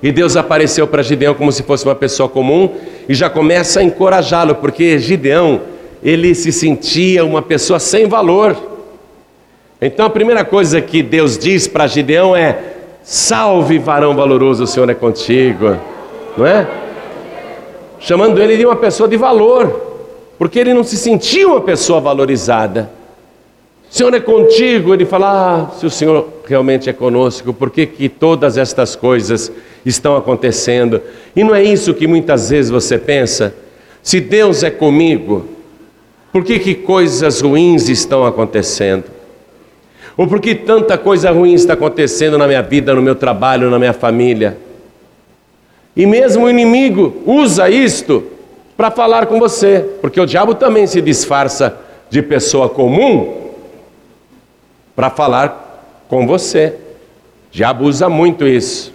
[0.00, 2.70] E Deus apareceu para Gideão como se fosse uma pessoa comum
[3.08, 5.60] e já começa a encorajá-lo, porque Gideão,
[6.04, 8.56] ele se sentia uma pessoa sem valor.
[9.82, 12.77] Então a primeira coisa que Deus diz para Gideão é:
[13.10, 15.78] Salve, varão valoroso, o Senhor é contigo,
[16.36, 16.68] não é?
[17.98, 19.80] Chamando ele de uma pessoa de valor,
[20.36, 22.90] porque ele não se sentia uma pessoa valorizada.
[23.90, 27.86] O Senhor é contigo, ele fala: ah, se o Senhor realmente é conosco, por que,
[27.86, 29.50] que todas estas coisas
[29.86, 31.00] estão acontecendo?
[31.34, 33.54] E não é isso que muitas vezes você pensa?
[34.02, 35.46] Se Deus é comigo,
[36.30, 39.17] por que, que coisas ruins estão acontecendo?
[40.18, 43.92] Ou porque tanta coisa ruim está acontecendo na minha vida, no meu trabalho, na minha
[43.92, 44.58] família.
[45.94, 48.24] E mesmo o inimigo usa isto
[48.76, 51.78] para falar com você, porque o diabo também se disfarça
[52.10, 53.52] de pessoa comum
[54.96, 56.74] para falar com você.
[57.48, 58.92] O diabo usa muito isso.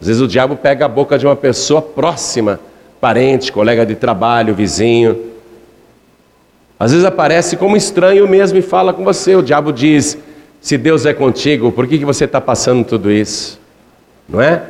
[0.00, 2.58] Às vezes o diabo pega a boca de uma pessoa próxima,
[3.00, 5.31] parente, colega de trabalho, vizinho
[6.82, 9.36] às vezes aparece como estranho mesmo e fala com você.
[9.36, 10.18] O diabo diz:
[10.60, 13.60] se Deus é contigo, por que, que você está passando tudo isso?
[14.28, 14.64] Não é?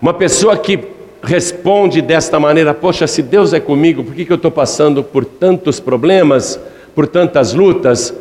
[0.00, 0.82] Uma pessoa que
[1.22, 5.26] responde desta maneira: Poxa, se Deus é comigo, por que, que eu estou passando por
[5.26, 6.58] tantos problemas,
[6.94, 8.14] por tantas lutas?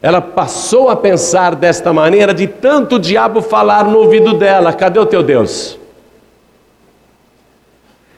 [0.00, 4.98] Ela passou a pensar desta maneira, de tanto o diabo falar no ouvido dela: Cadê
[4.98, 5.78] o teu Deus?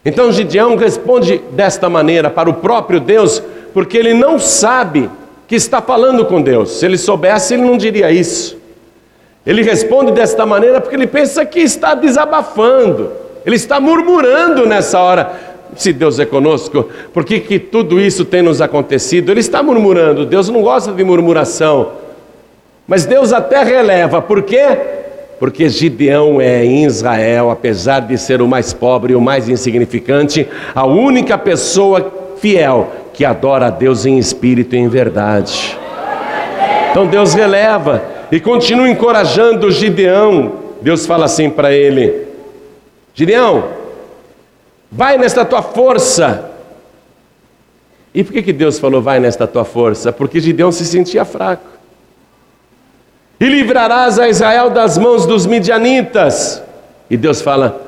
[0.05, 5.11] Então Gideão responde desta maneira para o próprio Deus, porque ele não sabe
[5.46, 6.78] que está falando com Deus.
[6.78, 8.56] Se ele soubesse, ele não diria isso.
[9.44, 13.11] Ele responde desta maneira porque ele pensa que está desabafando,
[13.44, 15.33] ele está murmurando nessa hora.
[15.76, 19.30] Se Deus é conosco, por que, que tudo isso tem nos acontecido?
[19.30, 21.92] Ele está murmurando, Deus não gosta de murmuração,
[22.87, 24.66] mas Deus até releva, por quê?
[25.38, 30.46] Porque Gideão é em Israel, apesar de ser o mais pobre e o mais insignificante,
[30.74, 35.79] a única pessoa fiel que adora a Deus em espírito e em verdade.
[36.90, 40.55] Então Deus releva e continua encorajando Gideão.
[40.81, 42.26] Deus fala assim para ele:
[43.14, 43.64] Gideão,
[44.90, 46.50] vai nesta tua força.
[48.12, 50.12] E por que, que Deus falou vai nesta tua força?
[50.12, 51.68] Porque Gideão se sentia fraco.
[53.38, 56.62] E livrarás a Israel das mãos dos midianitas.
[57.09, 57.81] E Deus fala: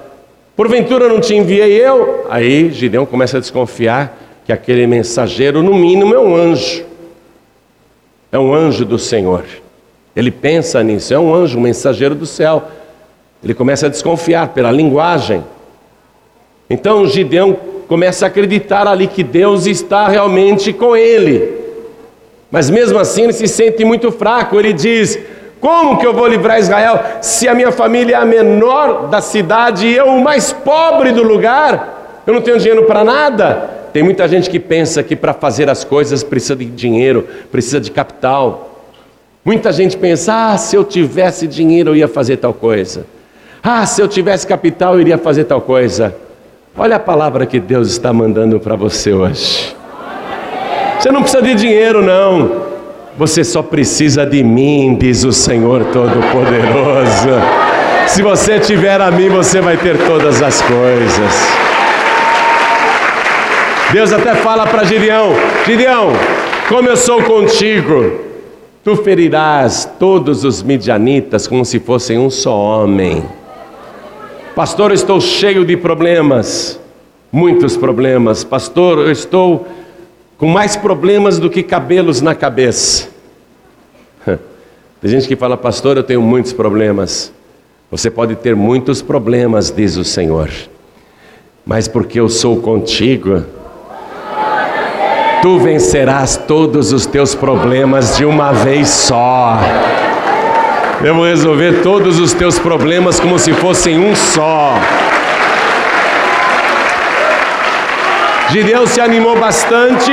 [0.54, 2.26] Porventura não te enviei eu?
[2.30, 4.21] Aí Gideão começa a desconfiar
[4.56, 6.84] que aquele mensageiro, no mínimo, é um anjo.
[8.30, 9.44] É um anjo do Senhor.
[10.14, 12.64] Ele pensa nisso, é um anjo, um mensageiro do céu.
[13.42, 15.42] Ele começa a desconfiar pela linguagem.
[16.68, 17.56] Então Gideão
[17.88, 21.60] começa a acreditar ali que Deus está realmente com ele.
[22.50, 24.58] Mas mesmo assim ele se sente muito fraco.
[24.58, 25.18] Ele diz:
[25.60, 29.86] Como que eu vou livrar Israel se a minha família é a menor da cidade
[29.86, 32.22] e eu o mais pobre do lugar?
[32.26, 33.81] Eu não tenho dinheiro para nada.
[33.92, 37.90] Tem muita gente que pensa que para fazer as coisas precisa de dinheiro, precisa de
[37.90, 38.86] capital.
[39.44, 43.04] Muita gente pensa: ah, se eu tivesse dinheiro eu ia fazer tal coisa.
[43.62, 46.14] Ah, se eu tivesse capital eu iria fazer tal coisa.
[46.76, 49.76] Olha a palavra que Deus está mandando para você hoje.
[50.98, 52.62] Você não precisa de dinheiro, não.
[53.18, 57.28] Você só precisa de mim, diz o Senhor Todo-Poderoso.
[58.06, 61.71] Se você tiver a mim, você vai ter todas as coisas.
[63.92, 65.32] Deus até fala para Gideão:
[65.66, 66.12] Gideão,
[66.66, 68.20] como eu sou contigo,
[68.82, 73.22] tu ferirás todos os midianitas como se fossem um só homem.
[74.56, 76.80] Pastor, eu estou cheio de problemas,
[77.30, 78.42] muitos problemas.
[78.44, 79.68] Pastor, eu estou
[80.38, 83.08] com mais problemas do que cabelos na cabeça.
[84.24, 87.32] Tem gente que fala, pastor, eu tenho muitos problemas.
[87.90, 90.48] Você pode ter muitos problemas, diz o Senhor,
[91.66, 93.44] mas porque eu sou contigo,
[95.42, 99.58] tu vencerás todos os teus problemas de uma vez só.
[101.04, 104.74] Eu vou resolver todos os teus problemas como se fossem um só.
[108.52, 110.12] Gideão se animou bastante,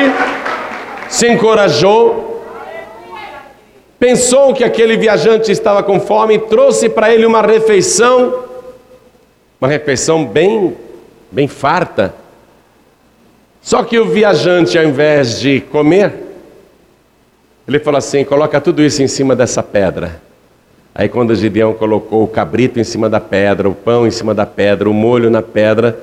[1.07, 2.43] se encorajou,
[3.99, 8.45] pensou que aquele viajante estava com fome, trouxe para ele uma refeição,
[9.61, 10.75] uma refeição bem,
[11.31, 12.15] bem farta.
[13.61, 16.13] Só que o viajante, ao invés de comer,
[17.67, 20.21] ele falou assim: coloca tudo isso em cima dessa pedra.
[20.93, 24.45] Aí, quando Gideão colocou o cabrito em cima da pedra, o pão em cima da
[24.45, 25.97] pedra, o molho na pedra,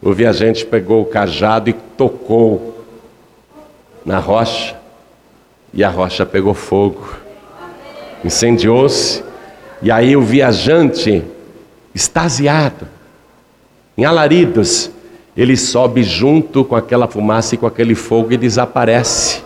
[0.00, 2.84] o viajante pegou o cajado e tocou
[4.04, 4.76] na rocha,
[5.72, 7.16] e a rocha pegou fogo,
[8.24, 9.24] incendiou-se,
[9.82, 11.24] e aí o viajante,
[11.94, 12.86] extasiado,
[13.96, 14.90] em alaridos,
[15.36, 19.42] ele sobe junto com aquela fumaça e com aquele fogo e desaparece.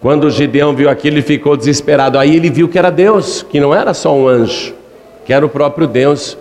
[0.00, 2.18] Quando Gideão viu aquilo, ele ficou desesperado.
[2.18, 4.72] Aí ele viu que era Deus, que não era só um anjo,
[5.26, 6.38] que era o próprio Deus.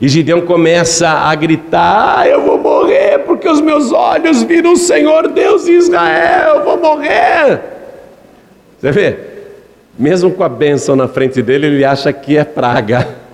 [0.00, 4.76] E Gideão começa a gritar: ah, Eu vou morrer, porque os meus olhos viram o
[4.76, 7.60] Senhor Deus de Israel, eu vou morrer.
[8.80, 9.16] Você vê?
[9.96, 13.27] Mesmo com a bênção na frente dele, ele acha que é praga.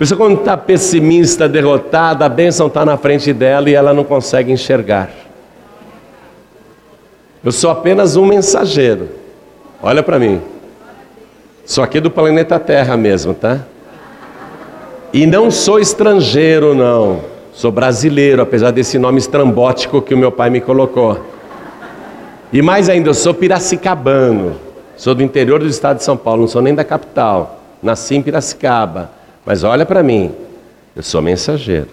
[0.00, 4.50] Pessoa, quando está pessimista, derrotada, a bênção está na frente dela e ela não consegue
[4.50, 5.10] enxergar.
[7.44, 9.10] Eu sou apenas um mensageiro.
[9.82, 10.40] Olha para mim.
[11.66, 13.60] Sou aqui do planeta Terra mesmo, tá?
[15.12, 17.20] E não sou estrangeiro, não.
[17.52, 21.20] Sou brasileiro, apesar desse nome estrambótico que o meu pai me colocou.
[22.50, 24.56] E mais ainda, eu sou piracicabano.
[24.96, 27.60] Sou do interior do estado de São Paulo, não sou nem da capital.
[27.82, 29.19] Nasci em Piracicaba.
[29.50, 30.32] Mas olha para mim,
[30.94, 31.88] eu sou mensageiro.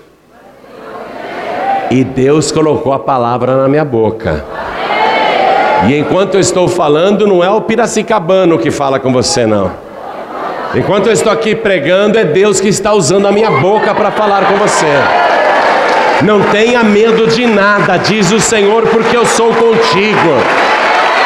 [1.89, 4.45] E Deus colocou a palavra na minha boca.
[5.87, 9.71] E enquanto eu estou falando, não é o piracicabano que fala com você, não.
[10.75, 14.45] Enquanto eu estou aqui pregando, é Deus que está usando a minha boca para falar
[14.45, 14.93] com você.
[16.23, 20.29] Não tenha medo de nada, diz o Senhor, porque eu sou contigo.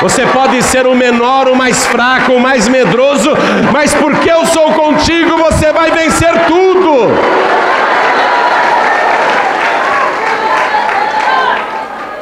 [0.02, 3.30] Você pode ser o menor, o mais fraco, o mais medroso,
[3.72, 7.08] mas porque eu sou contigo, você vai vencer tudo.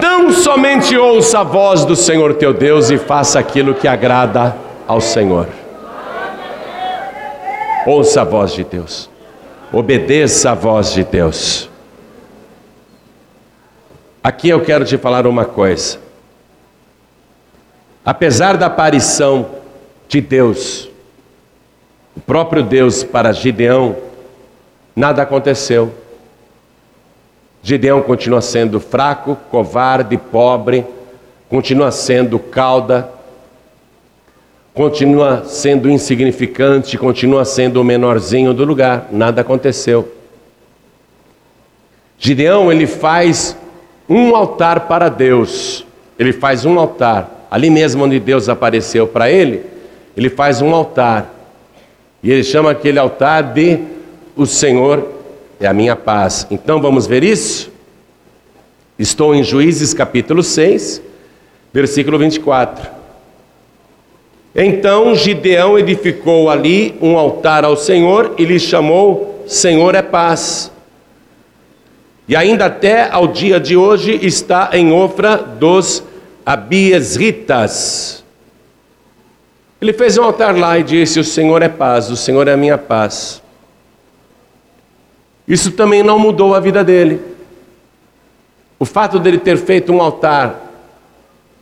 [0.01, 4.99] Tão somente ouça a voz do Senhor teu Deus e faça aquilo que agrada ao
[4.99, 5.47] Senhor.
[7.85, 9.09] Ouça a voz de Deus.
[9.71, 11.69] Obedeça a voz de Deus.
[14.21, 16.08] Aqui eu quero te falar uma coisa.
[18.05, 19.49] Apesar da aparição
[20.07, 20.89] de Deus,
[22.15, 23.95] o próprio Deus para Gideão,
[24.95, 25.93] nada aconteceu.
[27.61, 30.85] Gideão continua sendo fraco, covarde, pobre,
[31.49, 33.09] continua sendo cauda,
[34.73, 40.13] continua sendo insignificante, continua sendo o menorzinho do lugar, nada aconteceu.
[42.17, 43.57] Gideão, ele faz
[44.07, 45.85] um altar para Deus,
[46.17, 49.63] ele faz um altar, ali mesmo onde Deus apareceu para ele,
[50.15, 51.33] ele faz um altar,
[52.21, 53.79] e ele chama aquele altar de
[54.35, 55.07] O Senhor
[55.59, 56.47] é a minha paz.
[56.49, 57.71] Então vamos ver isso?
[58.97, 61.01] Estou em Juízes capítulo 6,
[61.73, 62.89] versículo 24.
[64.55, 70.71] Então Gideão edificou ali um altar ao Senhor e lhe chamou Senhor é paz.
[72.27, 76.03] e ainda até ao dia de hoje está em Ofra dos
[76.49, 78.23] Abiesritas.
[79.79, 82.57] Ele fez um altar lá e disse: O Senhor é paz, o Senhor é a
[82.57, 83.39] minha paz.
[85.47, 87.21] Isso também não mudou a vida dele.
[88.79, 90.59] O fato dele ter feito um altar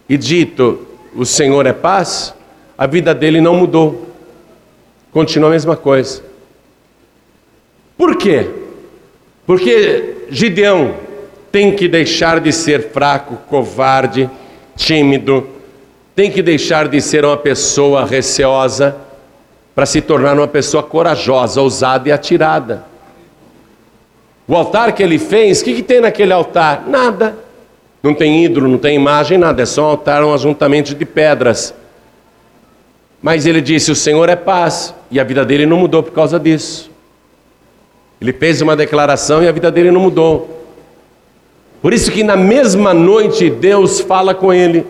[0.07, 2.33] e dito: O Senhor é paz,
[2.77, 4.07] a vida dele não mudou.
[5.11, 6.23] Continua a mesma coisa.
[7.97, 8.49] Por quê?
[9.45, 10.95] Porque Gideão
[11.51, 14.29] tem que deixar de ser fraco, covarde,
[14.77, 15.49] tímido,
[16.15, 18.95] tem que deixar de ser uma pessoa receosa
[19.75, 22.85] para se tornar uma pessoa corajosa, ousada e atirada.
[24.47, 26.85] O altar que ele fez, o que, que tem naquele altar?
[26.87, 27.37] Nada.
[28.01, 29.61] Não tem ídolo, não tem imagem, nada.
[29.61, 31.73] É só um altar, um ajuntamento de pedras.
[33.21, 34.95] Mas ele disse: O Senhor é paz.
[35.11, 36.89] E a vida dele não mudou por causa disso.
[38.21, 40.56] Ele fez uma declaração e a vida dele não mudou.
[41.81, 44.85] Por isso que na mesma noite Deus fala com ele.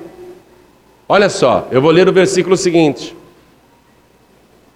[1.07, 3.15] Olha só, eu vou ler o versículo seguinte.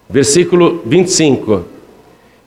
[0.09, 1.66] Versículo 25.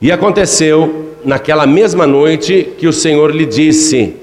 [0.01, 4.17] E aconteceu naquela mesma noite que o Senhor lhe disse: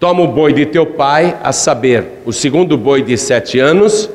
[0.00, 4.08] Toma o boi de teu pai, a saber, o segundo boi de sete anos,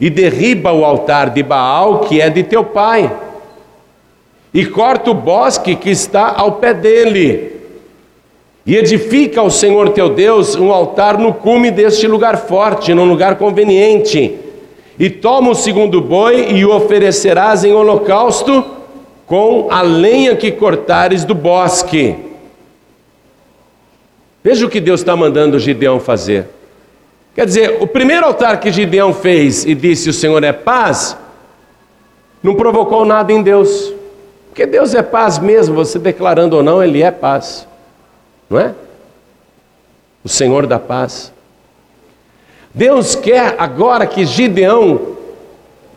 [0.00, 3.10] e derriba o altar de Baal, que é de teu pai
[4.54, 7.50] e corta o bosque que está ao pé dele.
[8.66, 13.36] E edifica ao Senhor teu Deus um altar no cume deste lugar forte, num lugar
[13.36, 14.38] conveniente.
[14.98, 18.64] E toma o segundo boi e o oferecerás em holocausto
[19.26, 22.16] com a lenha que cortares do bosque.
[24.42, 26.46] Veja o que Deus está mandando Gideão fazer.
[27.34, 31.16] Quer dizer, o primeiro altar que Gideão fez e disse: O Senhor é paz,
[32.42, 33.92] não provocou nada em Deus.
[34.48, 37.66] Porque Deus é paz mesmo, você declarando ou não, Ele é paz,
[38.48, 38.74] não é?
[40.24, 41.32] O Senhor da paz.
[42.72, 45.16] Deus quer agora que Gideão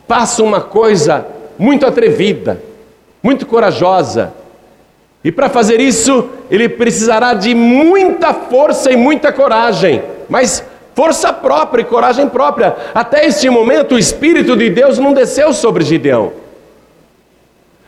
[0.08, 1.26] faça uma coisa
[1.58, 2.62] muito atrevida,
[3.22, 4.34] muito corajosa.
[5.24, 11.82] E para fazer isso, ele precisará de muita força e muita coragem, mas força própria
[11.82, 12.76] e coragem própria.
[12.93, 16.47] Até este momento, o Espírito de Deus não desceu sobre Gideão.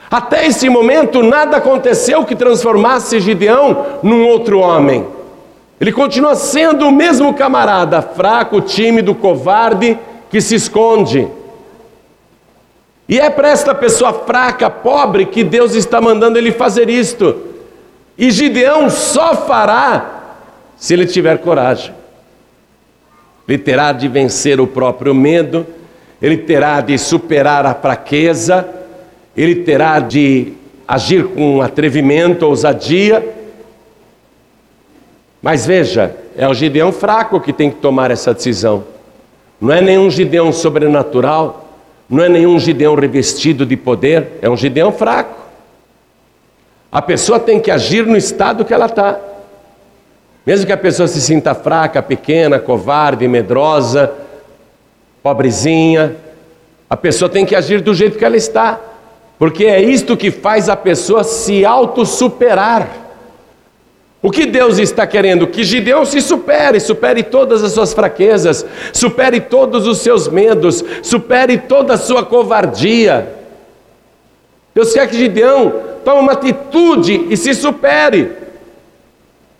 [0.09, 5.05] Até esse momento, nada aconteceu que transformasse Gideão num outro homem.
[5.79, 9.97] Ele continua sendo o mesmo camarada, fraco, tímido, covarde,
[10.29, 11.27] que se esconde.
[13.07, 17.35] E é para esta pessoa fraca, pobre, que Deus está mandando ele fazer isto.
[18.17, 20.37] E Gideão só fará
[20.75, 21.93] se ele tiver coragem.
[23.47, 25.65] Ele terá de vencer o próprio medo,
[26.21, 28.67] ele terá de superar a fraqueza,
[29.41, 30.51] ele terá de
[30.85, 33.25] agir com atrevimento, ousadia.
[35.41, 38.83] Mas veja, é o Gideão fraco que tem que tomar essa decisão.
[39.61, 41.69] Não é nenhum Gideão sobrenatural,
[42.09, 45.39] não é nenhum Gideão revestido de poder, é um Gideão fraco.
[46.91, 49.17] A pessoa tem que agir no estado que ela está.
[50.45, 54.11] Mesmo que a pessoa se sinta fraca, pequena, covarde, medrosa,
[55.23, 56.17] pobrezinha,
[56.89, 58.88] a pessoa tem que agir do jeito que ela está
[59.39, 62.89] porque é isto que faz a pessoa se autossuperar.
[64.21, 65.47] O que Deus está querendo?
[65.47, 71.57] Que Gideão se supere, supere todas as suas fraquezas, supere todos os seus medos, supere
[71.57, 73.33] toda a sua covardia.
[74.75, 75.73] Deus quer que Gideão
[76.03, 78.33] tome uma atitude e se supere.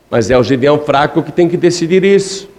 [0.10, 2.50] Mas é o Gideão fraco que tem que decidir isso.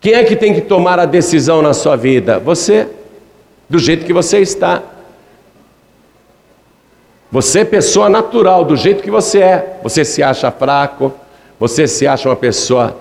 [0.00, 2.38] Quem é que tem que tomar a decisão na sua vida?
[2.38, 2.86] Você,
[3.68, 4.97] do jeito que você está.
[7.30, 9.78] Você é pessoa natural, do jeito que você é.
[9.82, 11.12] Você se acha fraco,
[11.60, 12.96] você se acha uma pessoa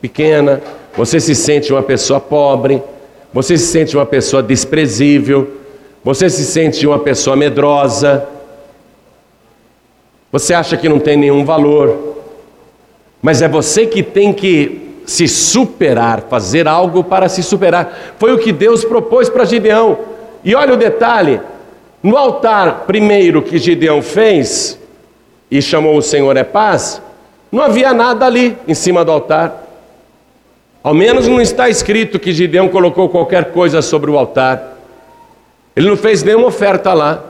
[0.00, 0.60] pequena,
[0.96, 2.82] você se sente uma pessoa pobre,
[3.32, 5.48] você se sente uma pessoa desprezível,
[6.02, 8.26] você se sente uma pessoa medrosa.
[10.32, 12.16] Você acha que não tem nenhum valor.
[13.22, 18.14] Mas é você que tem que se superar, fazer algo para se superar.
[18.18, 19.98] Foi o que Deus propôs para Gideão.
[20.44, 21.40] E olha o detalhe:
[22.02, 24.78] no altar primeiro que Gideão fez
[25.50, 27.02] e chamou o Senhor é paz,
[27.50, 29.64] não havia nada ali em cima do altar.
[30.82, 34.76] Ao menos não está escrito que Gideão colocou qualquer coisa sobre o altar.
[35.74, 37.24] Ele não fez nenhuma oferta lá.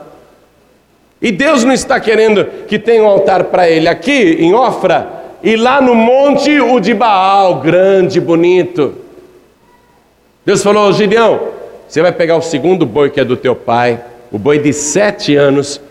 [1.21, 5.55] E Deus não está querendo que tenha um altar para ele aqui em Ofra e
[5.55, 8.95] lá no monte o de Baal, grande, bonito.
[10.45, 11.49] Deus falou: Gideão,
[11.87, 13.99] você vai pegar o segundo boi que é do teu pai,
[14.31, 15.81] o boi de sete anos,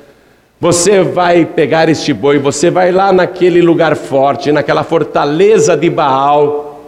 [0.60, 6.80] Você vai pegar este boi, você vai lá naquele lugar forte, naquela fortaleza de Baal,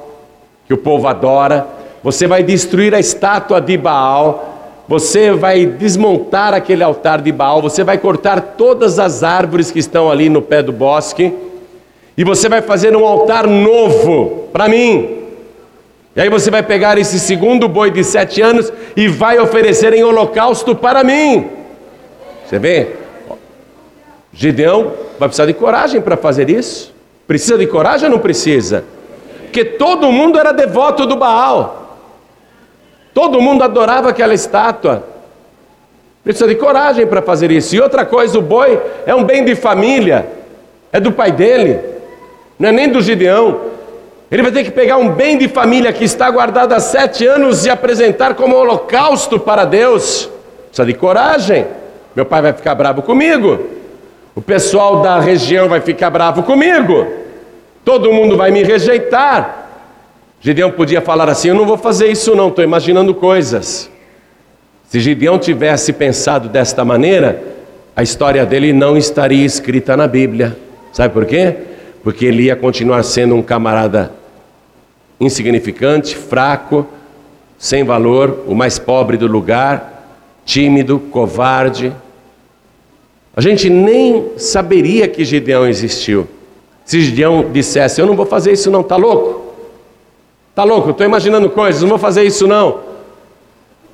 [0.67, 1.69] que o povo adora,
[2.03, 7.85] você vai destruir a estátua de Baal, você vai desmontar aquele altar de Baal, você
[7.85, 11.33] vai cortar todas as árvores que estão ali no pé do bosque,
[12.19, 15.20] e você vai fazer um altar novo para mim.
[16.21, 20.05] E aí você vai pegar esse segundo boi de sete anos e vai oferecer em
[20.05, 21.49] holocausto para mim.
[22.45, 22.89] Você vê?
[24.31, 26.95] Gideão vai precisar de coragem para fazer isso.
[27.27, 28.85] Precisa de coragem ou não precisa?
[29.45, 31.97] Porque todo mundo era devoto do Baal.
[33.15, 35.03] Todo mundo adorava aquela estátua.
[36.23, 37.75] Precisa de coragem para fazer isso.
[37.75, 40.29] E outra coisa, o boi é um bem de família,
[40.93, 41.81] é do pai dele,
[42.59, 43.80] não é nem do Gideão.
[44.31, 47.67] Ele vai ter que pegar um bem de família que está guardado há sete anos
[47.67, 50.31] e apresentar como holocausto para Deus.
[50.69, 51.67] Precisa de coragem.
[52.15, 53.59] Meu pai vai ficar bravo comigo.
[54.35, 57.09] O pessoal da região vai ficar bravo comigo.
[57.85, 59.67] Todo mundo vai me rejeitar.
[60.41, 63.91] Gideão podia falar assim: Eu não vou fazer isso, não, estou imaginando coisas.
[64.89, 67.43] Se Gideão tivesse pensado desta maneira,
[67.97, 70.57] a história dele não estaria escrita na Bíblia.
[70.93, 71.57] Sabe por quê?
[72.05, 74.20] Porque ele ia continuar sendo um camarada
[75.21, 76.87] insignificante, fraco,
[77.59, 81.93] sem valor, o mais pobre do lugar, tímido, covarde,
[83.37, 86.27] a gente nem saberia que Gideão existiu.
[86.85, 89.55] Se Gideão dissesse, eu não vou fazer isso não, tá louco?
[90.55, 92.81] Tá louco, estou imaginando coisas, não vou fazer isso não.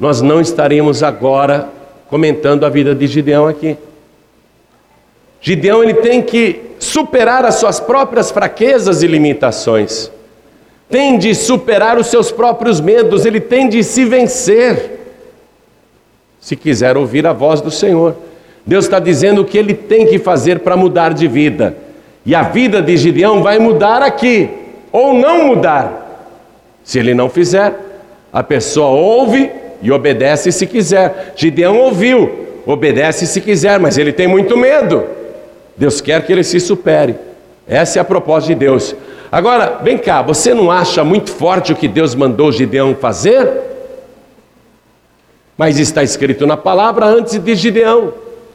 [0.00, 1.68] Nós não estaríamos agora
[2.08, 3.76] comentando a vida de Gideão aqui.
[5.40, 10.10] Gideão ele tem que superar as suas próprias fraquezas e limitações.
[10.89, 14.93] Tem de superar os seus próprios medos, ele tem de se vencer.
[16.41, 18.14] Se quiser ouvir a voz do Senhor.
[18.64, 21.76] Deus está dizendo o que ele tem que fazer para mudar de vida.
[22.24, 24.49] E a vida de Gideão vai mudar aqui,
[24.91, 26.07] ou não mudar.
[26.82, 27.74] Se ele não fizer,
[28.32, 31.34] a pessoa ouve e obedece se quiser.
[31.37, 35.05] Gideão ouviu, obedece se quiser, mas ele tem muito medo.
[35.76, 37.14] Deus quer que ele se supere.
[37.68, 38.95] Essa é a proposta de Deus.
[39.30, 43.48] Agora, vem cá, você não acha muito forte o que Deus mandou Gideão fazer?
[45.56, 48.12] Mas está escrito na palavra antes de Gideão.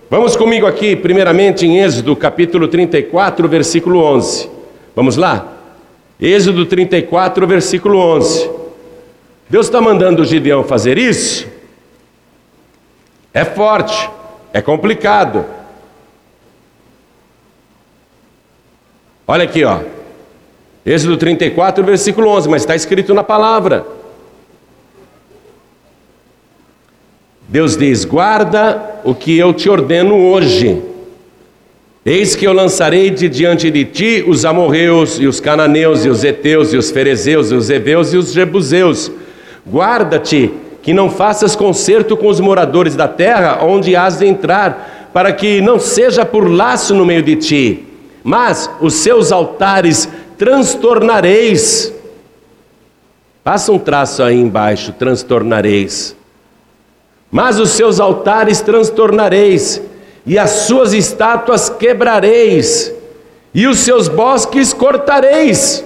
[0.10, 4.50] Vamos comigo aqui, primeiramente em Êxodo capítulo 34, versículo 11.
[4.96, 5.54] Vamos lá?
[6.20, 8.50] Êxodo 34, versículo 11.
[9.50, 11.48] Deus está mandando Gideão fazer isso?
[13.34, 14.10] É forte,
[14.54, 15.46] é complicado.
[19.26, 19.80] Olha aqui, ó.
[20.86, 23.86] Êxodo 34, versículo 11, mas está escrito na palavra.
[27.48, 30.82] Deus diz: guarda o que eu te ordeno hoje.
[32.04, 36.24] Eis que eu lançarei de diante de ti os amorreus, e os cananeus, e os
[36.24, 39.12] heteus, e os ferezeus, e os heveus, e os jebuseus.
[39.70, 40.52] Guarda-te,
[40.82, 45.62] que não faças concerto com os moradores da terra, onde has de entrar, para que
[45.62, 47.86] não seja por laço no meio de ti,
[48.24, 50.10] mas os seus altares
[50.42, 51.94] transtornareis.
[53.44, 56.16] Passa um traço aí embaixo, transtornareis.
[57.30, 59.80] Mas os seus altares transtornareis,
[60.26, 62.92] e as suas estátuas quebrareis,
[63.54, 65.86] e os seus bosques cortareis.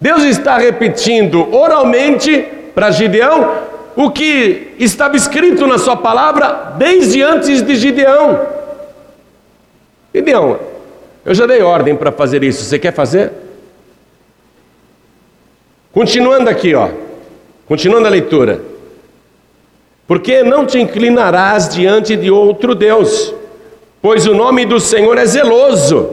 [0.00, 3.54] Deus está repetindo oralmente para Gideão
[3.94, 8.46] o que estava escrito na sua palavra desde antes de Gideão.
[10.14, 10.58] Gideão,
[11.22, 13.41] eu já dei ordem para fazer isso, você quer fazer?
[15.92, 16.88] Continuando aqui, ó.
[17.66, 18.62] Continuando a leitura.
[20.06, 23.34] Porque não te inclinarás diante de outro Deus,
[24.00, 26.08] pois o nome do Senhor é zeloso.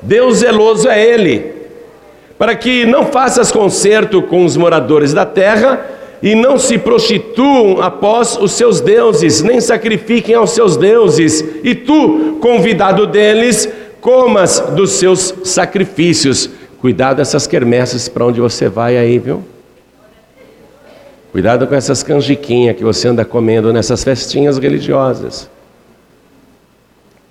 [0.00, 1.52] Deus zeloso é Ele,
[2.38, 5.84] para que não faças concerto com os moradores da terra
[6.22, 12.38] e não se prostituam após os seus deuses, nem sacrifiquem aos seus deuses, e tu,
[12.40, 13.68] convidado deles,
[14.00, 16.50] comas dos seus sacrifícios.
[16.80, 19.44] Cuidado dessas quermesses para onde você vai aí, viu?
[21.32, 25.50] Cuidado com essas canjiquinhas que você anda comendo nessas festinhas religiosas.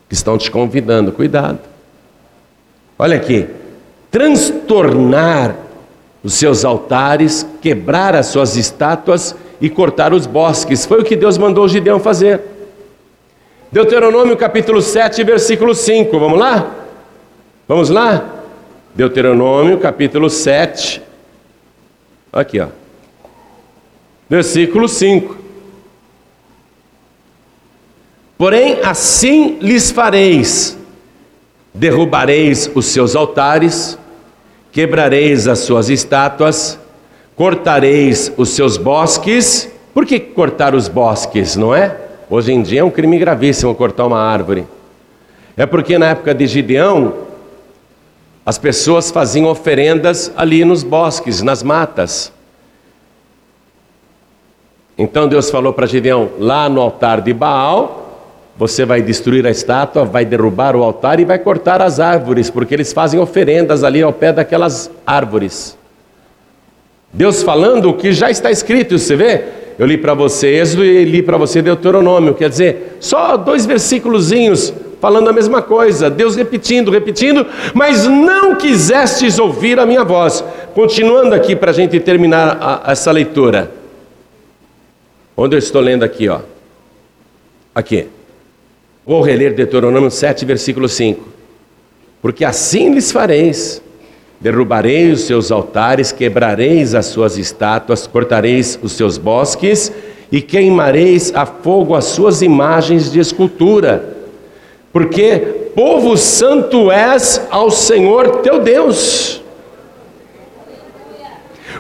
[0.10, 1.60] Que estão te convidando, cuidado.
[3.00, 3.48] Olha aqui,
[4.12, 5.56] transtornar
[6.24, 10.86] os seus altares, quebrar as suas estátuas e cortar os bosques.
[10.86, 12.41] Foi o que Deus mandou Gideão fazer.
[13.72, 16.20] Deuteronômio capítulo 7, versículo 5.
[16.20, 16.76] Vamos lá?
[17.68, 18.36] Vamos lá?
[18.98, 21.02] Deuteronômio capítulo 7.
[22.34, 22.68] Aqui, ó
[24.30, 25.38] versículo 5.
[28.38, 30.78] Porém, assim lhes fareis:
[31.74, 33.98] derrubareis os seus altares,
[34.72, 36.80] quebrareis as suas estátuas,
[37.36, 39.72] cortareis os seus bosques.
[39.93, 41.95] Por que cortar os bosques, não é?
[42.30, 44.68] Hoje em dia é um crime gravíssimo cortar uma árvore.
[45.56, 47.26] É porque na época de Gideão,
[48.48, 52.32] as pessoas faziam oferendas ali nos bosques, nas matas.
[54.98, 60.06] Então Deus falou para Gideão: lá no altar de Baal, você vai destruir a estátua,
[60.06, 64.14] vai derrubar o altar e vai cortar as árvores, porque eles fazem oferendas ali ao
[64.14, 65.78] pé daquelas árvores.
[67.12, 69.43] Deus falando o que já está escrito, você vê?
[69.78, 74.74] Eu li para você Êxodo e li para você Deuteronômio, quer dizer, só dois versículozinhos
[75.00, 80.43] falando a mesma coisa, Deus repetindo, repetindo, mas não quisestes ouvir a minha voz.
[80.74, 83.72] Continuando aqui para a gente terminar a, essa leitura.
[85.36, 86.39] Onde eu estou lendo aqui, ó.
[87.74, 88.08] Aqui.
[89.06, 91.24] Vou reler Deuteronômio 7, versículo 5.
[92.22, 93.82] Porque assim lhes fareis:
[94.41, 99.91] derrubareis os seus altares, quebrareis as suas estátuas, cortareis os seus bosques
[100.32, 104.16] e queimareis a fogo as suas imagens de escultura.
[104.98, 109.43] Porque povo santo és ao Senhor teu Deus.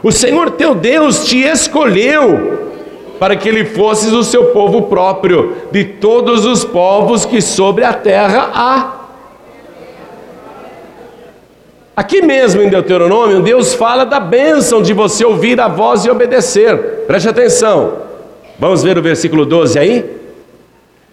[0.03, 2.69] O Senhor teu Deus te escolheu
[3.17, 7.91] para que ele fosses o seu povo próprio, de todos os povos que sobre a
[7.91, 8.97] terra há.
[11.95, 17.05] Aqui mesmo em Deuteronômio, Deus fala da bênção de você ouvir a voz e obedecer.
[17.07, 17.97] Preste atenção.
[18.59, 20.17] Vamos ver o versículo 12 aí?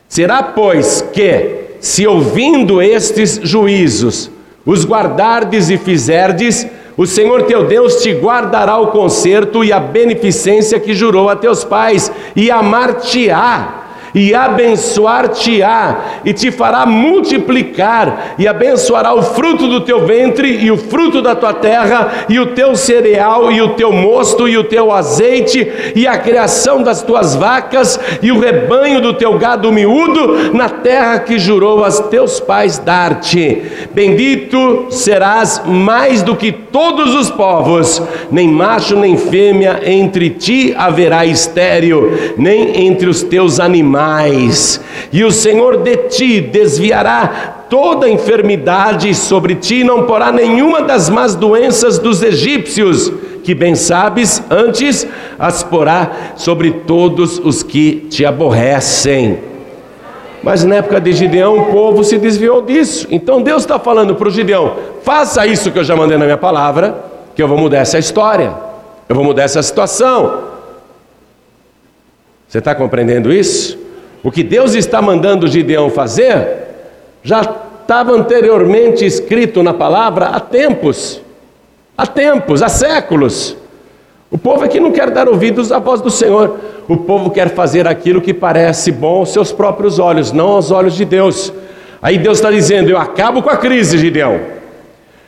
[0.07, 4.30] Será, pois, que, se ouvindo estes juízos,
[4.64, 6.66] os guardardes e fizerdes,
[6.97, 11.62] o Senhor teu Deus te guardará o conserto e a beneficência que jurou a teus
[11.62, 13.84] pais, e amar-te-á
[14.15, 20.77] e abençoar-te-á, e te fará multiplicar, e abençoará o fruto do teu ventre, e o
[20.77, 24.93] fruto da tua terra, e o teu cereal, e o teu mosto, e o teu
[24.93, 30.69] azeite, e a criação das tuas vacas, e o rebanho do teu gado miúdo, na
[30.69, 33.62] terra que jurou a teus pais dar-te.
[33.93, 38.01] Bendito serás mais do que todos os povos,
[38.31, 44.81] nem macho nem fêmea entre ti haverá estéreo, nem entre os teus animais mais,
[45.11, 51.35] e o Senhor de ti desviará toda enfermidade sobre ti, não porá nenhuma das más
[51.35, 53.11] doenças dos egípcios,
[53.43, 55.07] que bem sabes, antes
[55.39, 59.39] as porá sobre todos os que te aborrecem.
[60.43, 63.07] Mas na época de Gideão, o povo se desviou disso.
[63.11, 66.37] Então Deus está falando para o Gideão: faça isso que eu já mandei na minha
[66.37, 67.03] palavra,
[67.35, 68.53] que eu vou mudar essa história,
[69.09, 70.53] eu vou mudar essa situação.
[72.47, 73.74] Você está compreendendo isso?
[74.25, 76.49] O que Deus está mandando Gideão fazer
[77.22, 81.20] já estava anteriormente escrito na palavra há tempos,
[81.97, 83.55] há tempos, há séculos.
[84.31, 86.59] O povo aqui não quer dar ouvidos à voz do Senhor,
[86.89, 90.95] o povo quer fazer aquilo que parece bom aos seus próprios olhos, não aos olhos
[90.95, 91.53] de Deus.
[92.01, 94.41] Aí Deus está dizendo: Eu acabo com a crise, Gideão,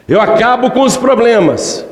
[0.09, 1.85] eu acabo com os problemas,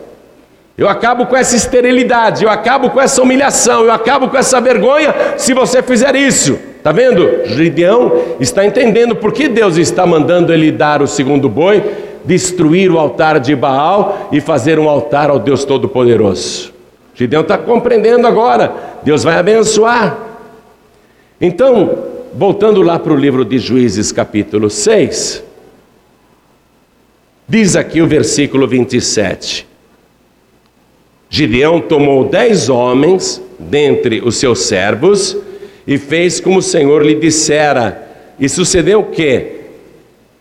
[0.76, 5.14] eu acabo com essa esterilidade, eu acabo com essa humilhação, eu acabo com essa vergonha
[5.36, 6.72] se você fizer isso.
[6.84, 7.46] Está vendo?
[7.46, 11.82] Gideão está entendendo por que Deus está mandando ele dar o segundo boi,
[12.26, 16.74] destruir o altar de Baal e fazer um altar ao Deus Todo-Poderoso.
[17.14, 20.14] Gideão está compreendendo agora, Deus vai abençoar.
[21.40, 22.04] Então,
[22.34, 25.42] voltando lá para o livro de Juízes, capítulo 6,
[27.48, 29.66] diz aqui o versículo 27.
[31.30, 35.34] Gideão tomou dez homens dentre os seus servos
[35.86, 38.02] e fez como o Senhor lhe dissera.
[38.38, 39.64] E sucedeu o que?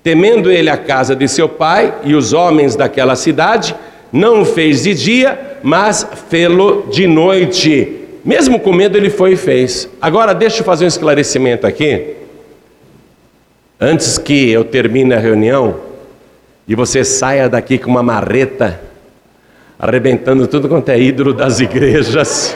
[0.04, 3.76] Temendo ele a casa de seu pai e os homens daquela cidade,
[4.12, 8.00] não o fez de dia, mas fê-lo de noite.
[8.24, 9.90] Mesmo com medo, ele foi e fez.
[10.02, 12.16] Agora, deixa eu fazer um esclarecimento aqui.
[13.80, 15.76] Antes que eu termine a reunião
[16.68, 18.80] e você saia daqui com uma marreta,
[19.78, 22.56] arrebentando tudo quanto é ídolo das igrejas.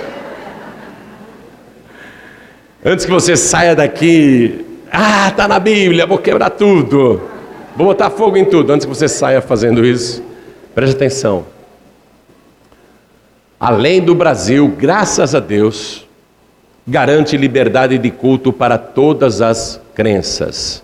[2.90, 7.22] Antes que você saia daqui, ah, está na Bíblia, vou quebrar tudo,
[7.76, 8.72] vou botar fogo em tudo.
[8.72, 10.24] Antes que você saia fazendo isso,
[10.74, 11.44] preste atenção.
[13.60, 16.08] Além do Brasil, graças a Deus,
[16.88, 20.82] garante liberdade de culto para todas as crenças.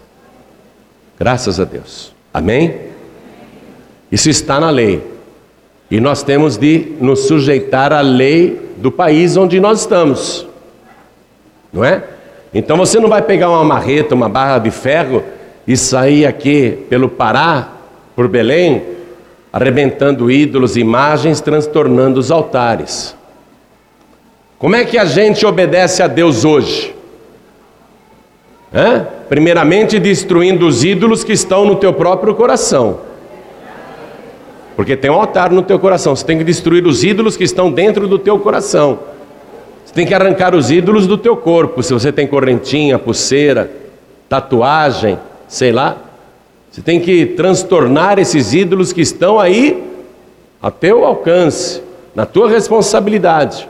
[1.17, 2.13] Graças a Deus.
[2.33, 2.81] Amém?
[4.11, 5.01] Isso está na lei.
[5.89, 10.51] E nós temos de nos sujeitar à lei do país onde nós estamos
[11.73, 12.03] não é?
[12.53, 15.23] Então você não vai pegar uma marreta, uma barra de ferro
[15.65, 17.69] e sair aqui pelo Pará,
[18.15, 18.83] por Belém,
[19.51, 23.15] arrebentando ídolos, imagens, transtornando os altares.
[24.59, 26.95] Como é que a gente obedece a Deus hoje?
[28.73, 29.07] Hã?
[29.27, 32.99] Primeiramente, destruindo os ídolos que estão no teu próprio coração.
[34.75, 36.15] Porque tem um altar no teu coração.
[36.15, 38.99] Você tem que destruir os ídolos que estão dentro do teu coração.
[39.93, 41.83] Você tem que arrancar os ídolos do teu corpo.
[41.83, 43.69] Se você tem correntinha, pulseira,
[44.27, 45.97] tatuagem, sei lá.
[46.71, 49.83] Você tem que transtornar esses ídolos que estão aí
[50.59, 51.79] a teu alcance,
[52.15, 53.69] na tua responsabilidade.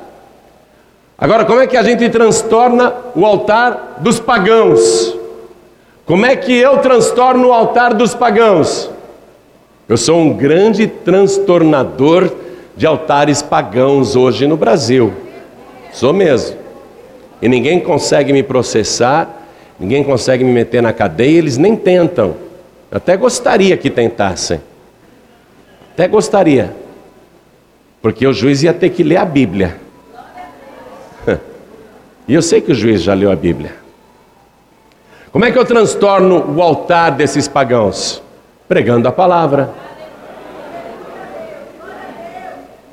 [1.18, 5.14] Agora, como é que a gente transtorna o altar dos pagãos?
[6.06, 8.90] Como é que eu transtorno o altar dos pagãos?
[9.90, 12.32] Eu sou um grande transtornador
[12.78, 15.23] de altares pagãos hoje no Brasil.
[15.94, 16.58] Sou mesmo.
[17.42, 19.30] E ninguém consegue me processar,
[19.80, 22.36] ninguém consegue me meter na cadeia, eles nem tentam.
[22.92, 24.60] Até gostaria que tentassem.
[25.94, 26.74] Até gostaria.
[28.02, 29.78] Porque o juiz ia ter que ler a Bíblia.
[32.26, 33.74] E eu sei que o juiz já leu a Bíblia.
[35.30, 38.24] Como é que eu transtorno o altar desses pagãos?
[38.66, 39.70] Pregando a palavra.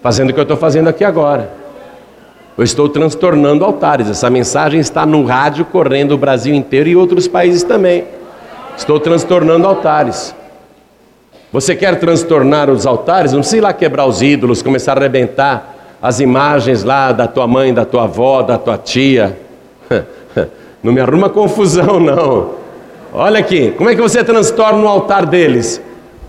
[0.02, 1.59] Fazendo o que eu estou fazendo aqui agora.
[2.56, 4.08] Eu estou transtornando altares.
[4.08, 8.04] Essa mensagem está no rádio correndo o Brasil inteiro e outros países também.
[8.76, 10.34] Estou transtornando altares.
[11.52, 13.32] Você quer transtornar os altares?
[13.32, 17.74] Não ir lá quebrar os ídolos, começar a arrebentar as imagens lá da tua mãe,
[17.74, 19.38] da tua avó, da tua tia.
[20.82, 22.52] Não me arruma confusão, não.
[23.12, 25.78] Olha aqui, como é que você transtorna o altar deles?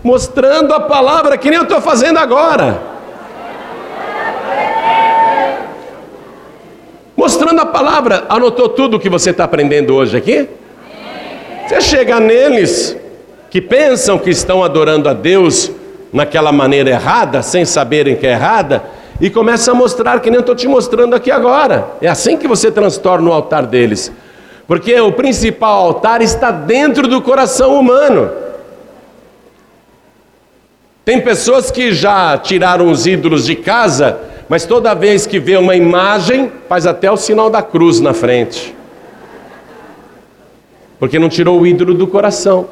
[0.04, 2.91] Mostrando a palavra que nem eu estou fazendo agora.
[7.22, 8.24] Mostrando a palavra.
[8.28, 10.48] Anotou tudo o que você está aprendendo hoje aqui?
[11.68, 12.96] Você chega neles
[13.48, 15.70] que pensam que estão adorando a Deus
[16.12, 18.82] naquela maneira errada, sem saberem que é errada,
[19.20, 21.90] e começa a mostrar que nem eu estou te mostrando aqui agora.
[22.02, 24.10] É assim que você transtorna o altar deles.
[24.66, 28.32] Porque o principal altar está dentro do coração humano.
[31.04, 35.74] Tem pessoas que já tiraram os ídolos de casa, mas toda vez que vê uma
[35.74, 38.76] imagem, faz até o sinal da cruz na frente.
[40.98, 42.68] Porque não tirou o ídolo do coração.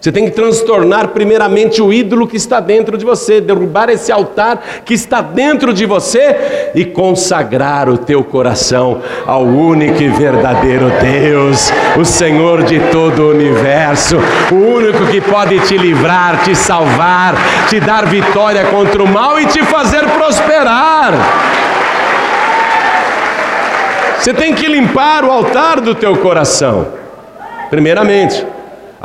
[0.00, 4.62] Você tem que transtornar primeiramente o ídolo que está dentro de você, derrubar esse altar
[4.84, 11.72] que está dentro de você e consagrar o teu coração ao único e verdadeiro Deus,
[11.98, 14.16] o Senhor de todo o universo,
[14.52, 17.34] o único que pode te livrar, te salvar,
[17.68, 21.14] te dar vitória contra o mal e te fazer prosperar.
[24.18, 26.86] Você tem que limpar o altar do teu coração,
[27.70, 28.55] primeiramente.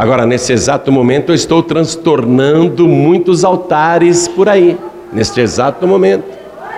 [0.02, 4.76] Agora, nesse exato momento, eu estou transtornando muitos altares por aí,
[5.14, 6.24] neste exato momento.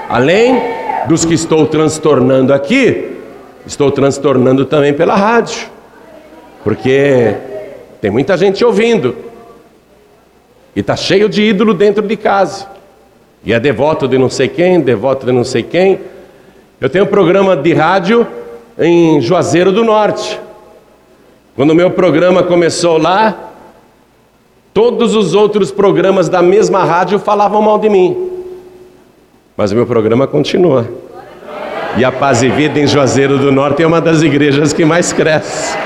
[0.10, 0.62] Além
[1.08, 3.16] dos que estou transtornando aqui,
[3.66, 5.70] estou transtornando também pela rádio,
[6.66, 7.34] porque
[8.02, 9.16] tem muita gente ouvindo,
[10.76, 12.68] e está cheio de ídolo dentro de casa,
[13.42, 15.98] e é devoto de não sei quem, devoto de não sei quem.
[16.78, 18.28] Eu tenho um programa de rádio
[18.78, 20.42] em Juazeiro do Norte.
[21.56, 23.36] Quando o meu programa começou lá,
[24.74, 28.32] todos os outros programas da mesma rádio falavam mal de mim.
[29.56, 30.90] Mas o meu programa continua.
[31.96, 35.14] E a Paz e Vida em Juazeiro do Norte é uma das igrejas que mais
[35.14, 35.78] cresce.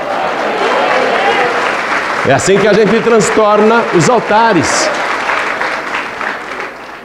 [2.26, 4.88] É assim que a gente transtorna os altares.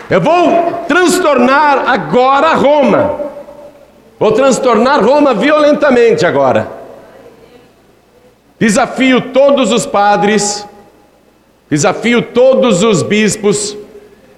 [0.10, 3.16] Eu vou transtornar agora Roma.
[4.18, 6.83] Vou transtornar Roma violentamente agora.
[8.64, 10.66] Desafio todos os padres,
[11.70, 13.76] desafio todos os bispos,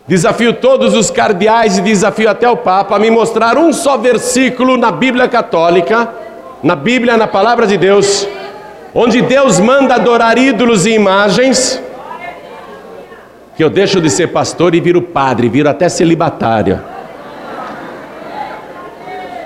[0.08, 4.78] desafio todos os cardeais e desafio até o Papa a me mostrar um só versículo
[4.78, 6.10] na Bíblia Católica,
[6.64, 8.28] na Bíblia, na palavra de Deus,
[8.96, 11.80] onde Deus manda adorar ídolos e imagens,
[13.56, 16.82] que eu deixo de ser pastor e viro padre, viro até celibatário.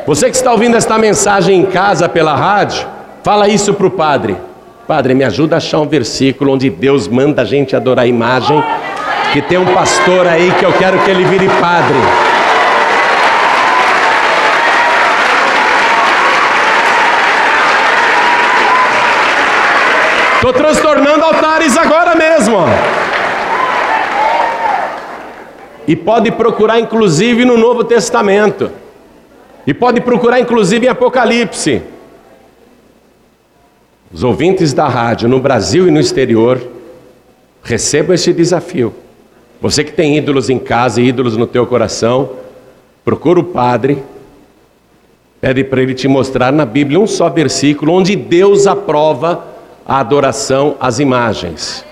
[0.08, 2.88] Você que está ouvindo esta mensagem em casa pela rádio,
[3.22, 4.48] fala isso para o padre.
[4.90, 8.60] Padre, me ajuda a achar um versículo onde Deus manda a gente adorar a imagem,
[9.32, 11.96] que tem um pastor aí que eu quero que ele vire padre.
[20.38, 22.58] Estou transtornando altares agora mesmo.
[25.88, 28.72] E pode procurar inclusive no Novo Testamento.
[29.68, 31.99] E pode procurar inclusive em Apocalipse.
[34.12, 36.62] Os ouvintes da rádio no Brasil e no exterior,
[37.62, 38.94] recebam esse desafio.
[39.62, 42.30] Você que tem ídolos em casa, ídolos no teu coração,
[43.04, 44.02] procura o padre,
[45.42, 49.46] pede para ele te mostrar na Bíblia um só versículo onde Deus aprova
[49.86, 51.86] a adoração às imagens.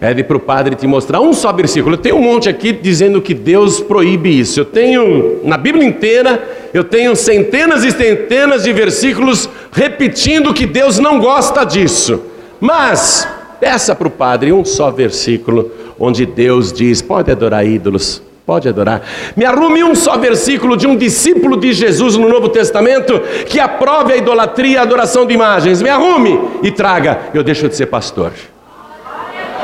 [0.00, 1.94] Pede para o padre te mostrar um só versículo.
[1.94, 4.58] Eu tenho um monte aqui dizendo que Deus proíbe isso.
[4.58, 6.42] Eu tenho, na Bíblia inteira,
[6.72, 12.18] eu tenho centenas e centenas de versículos repetindo que Deus não gosta disso.
[12.58, 13.28] Mas,
[13.60, 19.02] peça para o padre um só versículo onde Deus diz: pode adorar ídolos, pode adorar.
[19.36, 24.14] Me arrume um só versículo de um discípulo de Jesus no Novo Testamento que aprove
[24.14, 25.82] a idolatria e a adoração de imagens.
[25.82, 27.18] Me arrume e traga.
[27.34, 28.32] Eu deixo de ser pastor.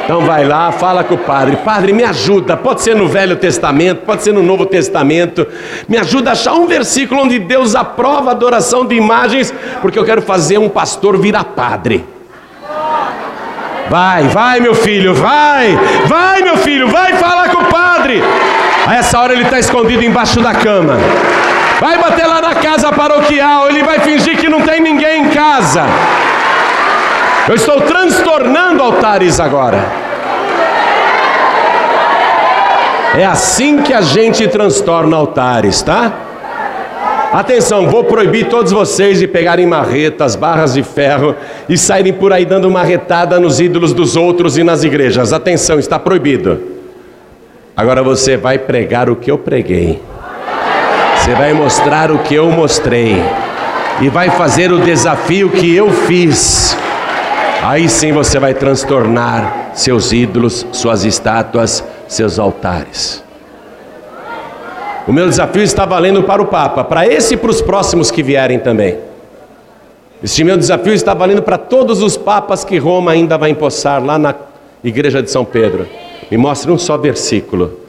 [0.07, 1.57] Então vai lá, fala com o padre.
[1.57, 2.57] Padre, me ajuda.
[2.57, 5.45] Pode ser no Velho Testamento, pode ser no Novo Testamento.
[5.89, 9.53] Me ajuda a achar um versículo onde Deus aprova a adoração de imagens,
[9.83, 12.05] porque eu quero fazer um pastor virar padre.
[13.91, 15.77] Vai, vai, meu filho, vai,
[16.07, 18.23] vai, meu filho, vai falar com o padre.
[18.87, 20.95] A essa hora ele está escondido embaixo da cama.
[21.81, 25.83] Vai bater lá na casa paroquial, ele vai fingir que não tem ninguém em casa.
[27.49, 29.79] Eu estou transtornando altares agora.
[33.15, 36.13] É assim que a gente transtorna altares, tá?
[37.33, 41.35] Atenção, vou proibir todos vocês de pegarem marretas, barras de ferro
[41.69, 45.33] e saírem por aí dando marretada nos ídolos dos outros e nas igrejas.
[45.33, 46.61] Atenção, está proibido.
[47.77, 50.01] Agora você vai pregar o que eu preguei.
[51.17, 53.23] Você vai mostrar o que eu mostrei.
[54.01, 56.76] E vai fazer o desafio que eu fiz.
[57.63, 63.25] Aí sim você vai transtornar seus ídolos, suas estátuas, seus altares.
[65.07, 68.23] O meu desafio está valendo para o Papa, para esse e para os próximos que
[68.23, 68.99] vierem também.
[70.23, 74.19] Este meu desafio está valendo para todos os papas que Roma ainda vai empossar lá
[74.19, 74.35] na
[74.83, 75.87] igreja de São Pedro.
[76.31, 77.87] Me mostre um só versículo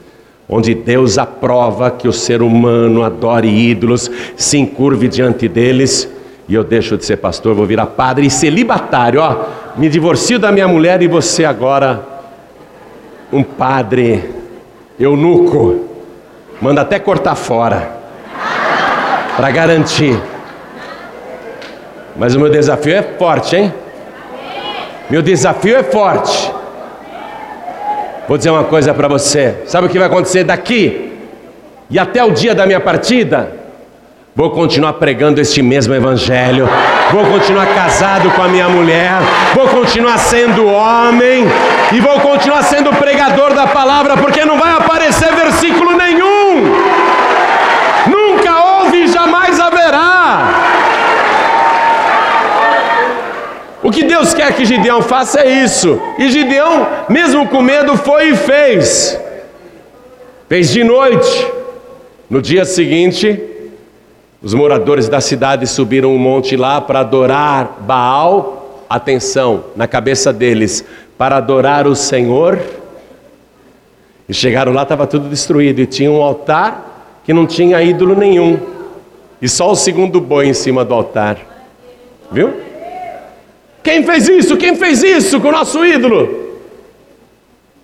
[0.48, 6.08] onde Deus aprova que o ser humano adore ídolos, se encurve diante deles
[6.48, 9.44] e eu deixo de ser pastor, vou virar padre e celibatário, ó.
[9.76, 12.02] Me divorcio da minha mulher e você agora
[13.30, 14.30] um padre
[14.98, 15.86] eunuco.
[16.60, 17.90] Manda até cortar fora
[19.36, 20.18] para garantir.
[22.16, 23.72] Mas o meu desafio é forte, hein?
[25.10, 26.50] Meu desafio é forte.
[28.26, 29.62] Vou dizer uma coisa para você.
[29.66, 31.12] Sabe o que vai acontecer daqui
[31.90, 33.57] e até o dia da minha partida?
[34.38, 36.68] Vou continuar pregando este mesmo evangelho.
[37.10, 39.14] Vou continuar casado com a minha mulher.
[39.52, 41.44] Vou continuar sendo homem.
[41.92, 46.72] E vou continuar sendo pregador da palavra, porque não vai aparecer versículo nenhum.
[48.06, 50.54] Nunca houve e jamais haverá.
[53.82, 56.00] O que Deus quer que Gideão faça é isso.
[56.16, 59.18] E Gideão, mesmo com medo, foi e fez.
[60.48, 61.44] Fez de noite.
[62.30, 63.57] No dia seguinte,
[64.42, 70.84] os moradores da cidade subiram um monte lá para adorar Baal, atenção, na cabeça deles,
[71.16, 72.60] para adorar o Senhor.
[74.28, 78.58] E chegaram lá, estava tudo destruído, e tinha um altar que não tinha ídolo nenhum,
[79.42, 81.38] e só o segundo boi em cima do altar.
[82.30, 82.54] Viu?
[83.82, 84.56] Quem fez isso?
[84.56, 86.48] Quem fez isso com o nosso ídolo?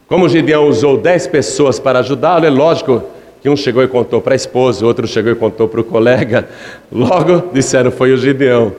[0.06, 3.02] Como Gideão usou dez pessoas para ajudá-lo, é lógico
[3.44, 6.48] que um chegou e contou para a esposa, outro chegou e contou para o colega.
[6.90, 8.72] Logo disseram foi o Gideão.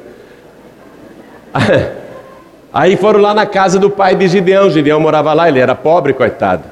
[2.73, 4.71] Aí foram lá na casa do pai de Gideão.
[4.71, 6.63] Gideão morava lá, ele era pobre, coitado.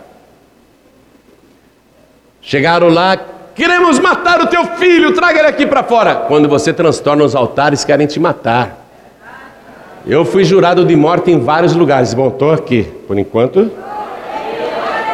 [2.42, 3.16] Chegaram lá,
[3.54, 6.16] queremos matar o teu filho, traga ele aqui para fora.
[6.16, 8.88] Quando você transtorna os altares, querem te matar.
[10.04, 12.12] Eu fui jurado de morte em vários lugares.
[12.16, 13.72] Bom, estou aqui, por enquanto.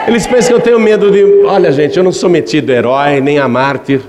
[0.09, 1.23] Eles pensam que eu tenho medo de.
[1.45, 4.01] Olha, gente, eu não sou metido a herói, nem a mártir.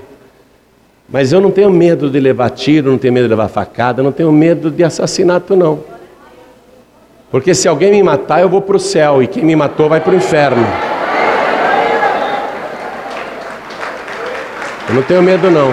[1.07, 4.11] Mas eu não tenho medo de levar tiro, não tenho medo de levar facada, não
[4.11, 5.83] tenho medo de assassinato, não.
[7.29, 10.01] Porque se alguém me matar, eu vou para o céu, e quem me matou vai
[10.01, 10.65] para o inferno.
[14.89, 15.71] Eu não tenho medo, não.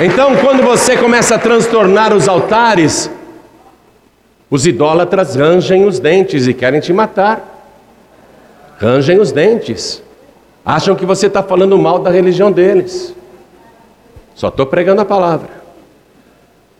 [0.00, 3.08] Então, quando você começa a transtornar os altares,
[4.54, 7.42] os idólatras rangem os dentes e querem te matar.
[8.78, 10.00] Rangem os dentes.
[10.64, 13.12] Acham que você está falando mal da religião deles.
[14.32, 15.48] Só estou pregando a palavra.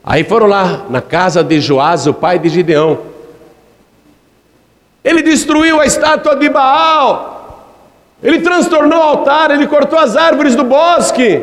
[0.04, 3.00] Aí foram lá na casa de Joás, o pai de Gideão.
[5.02, 7.66] Ele destruiu a estátua de Baal.
[8.22, 11.42] Ele transtornou o altar, ele cortou as árvores do bosque.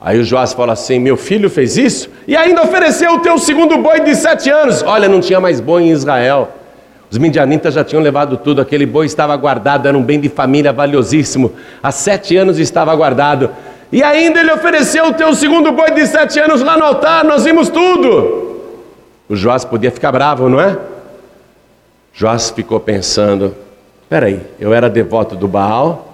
[0.00, 3.78] Aí o Joás fala assim: Meu filho fez isso e ainda ofereceu o teu segundo
[3.78, 4.82] boi de sete anos.
[4.82, 6.48] Olha, não tinha mais boi em Israel.
[7.10, 10.72] Os midianitas já tinham levado tudo, aquele boi estava guardado, era um bem de família
[10.72, 11.52] valiosíssimo.
[11.82, 13.50] Há sete anos estava guardado.
[13.92, 17.44] E ainda ele ofereceu o teu segundo boi de sete anos lá no altar, nós
[17.44, 18.54] vimos tudo.
[19.28, 20.76] O Joás podia ficar bravo, não é?
[22.12, 23.54] Joás ficou pensando:
[24.08, 26.13] peraí, eu era devoto do Baal,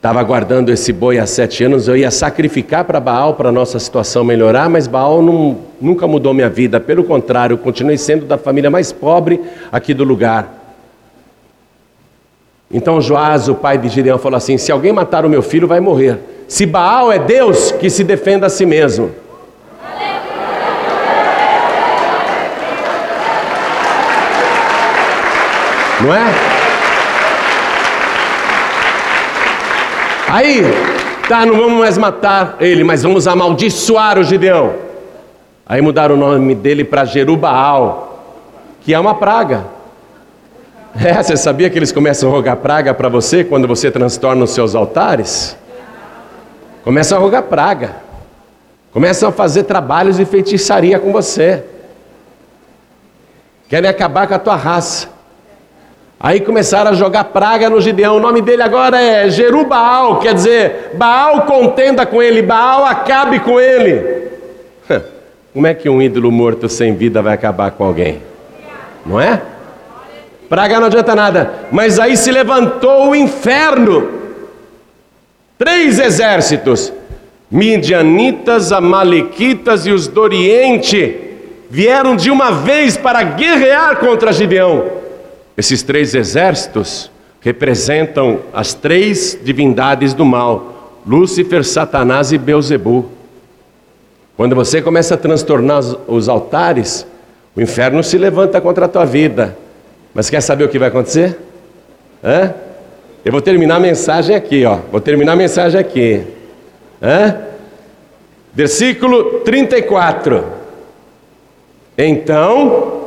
[0.00, 3.78] Estava guardando esse boi há sete anos, eu ia sacrificar para Baal para a nossa
[3.78, 8.70] situação melhorar, mas Baal não, nunca mudou minha vida, pelo contrário, continuei sendo da família
[8.70, 9.38] mais pobre
[9.70, 10.54] aqui do lugar.
[12.72, 15.80] Então Joás, o pai de Gideão, falou assim: se alguém matar o meu filho, vai
[15.80, 16.18] morrer.
[16.48, 19.10] Se Baal é Deus, que se defenda a si mesmo.
[26.00, 26.59] Não é?
[30.32, 30.62] Aí,
[31.28, 34.74] tá, não vamos mais matar ele, mas vamos amaldiçoar o Gideão.
[35.66, 38.46] Aí mudaram o nome dele para Jerubaal,
[38.80, 39.66] que é uma praga.
[40.92, 44.50] É, você sabia que eles começam a rogar praga para você quando você transtorna os
[44.50, 45.56] seus altares?
[46.82, 47.94] Começam a rogar praga.
[48.92, 51.62] Começam a fazer trabalhos de feitiçaria com você.
[53.68, 55.08] Querem acabar com a tua raça.
[56.22, 58.18] Aí começaram a jogar praga no Gideão.
[58.18, 63.58] O nome dele agora é Jerubaal, quer dizer, Baal contenda com ele, Baal acabe com
[63.58, 64.28] ele.
[65.54, 68.20] Como é que um ídolo morto sem vida vai acabar com alguém?
[69.06, 69.40] Não é?
[70.46, 71.54] Praga não adianta nada.
[71.72, 74.10] Mas aí se levantou o inferno.
[75.56, 76.92] Três exércitos:
[77.50, 81.18] Midianitas, Amalequitas e os do Oriente
[81.70, 85.00] vieram de uma vez para guerrear contra Gideão.
[85.56, 93.10] Esses três exércitos representam as três divindades do mal: Lúcifer, Satanás e Beuzebu.
[94.36, 97.06] Quando você começa a transtornar os altares,
[97.54, 99.56] o inferno se levanta contra a tua vida.
[100.14, 101.38] Mas quer saber o que vai acontecer?
[102.24, 102.54] Hã?
[103.24, 104.78] Eu vou terminar a mensagem aqui, ó.
[104.90, 106.22] Vou terminar a mensagem aqui.
[107.02, 107.36] Hã?
[108.52, 110.44] Versículo 34.
[111.96, 112.99] Então,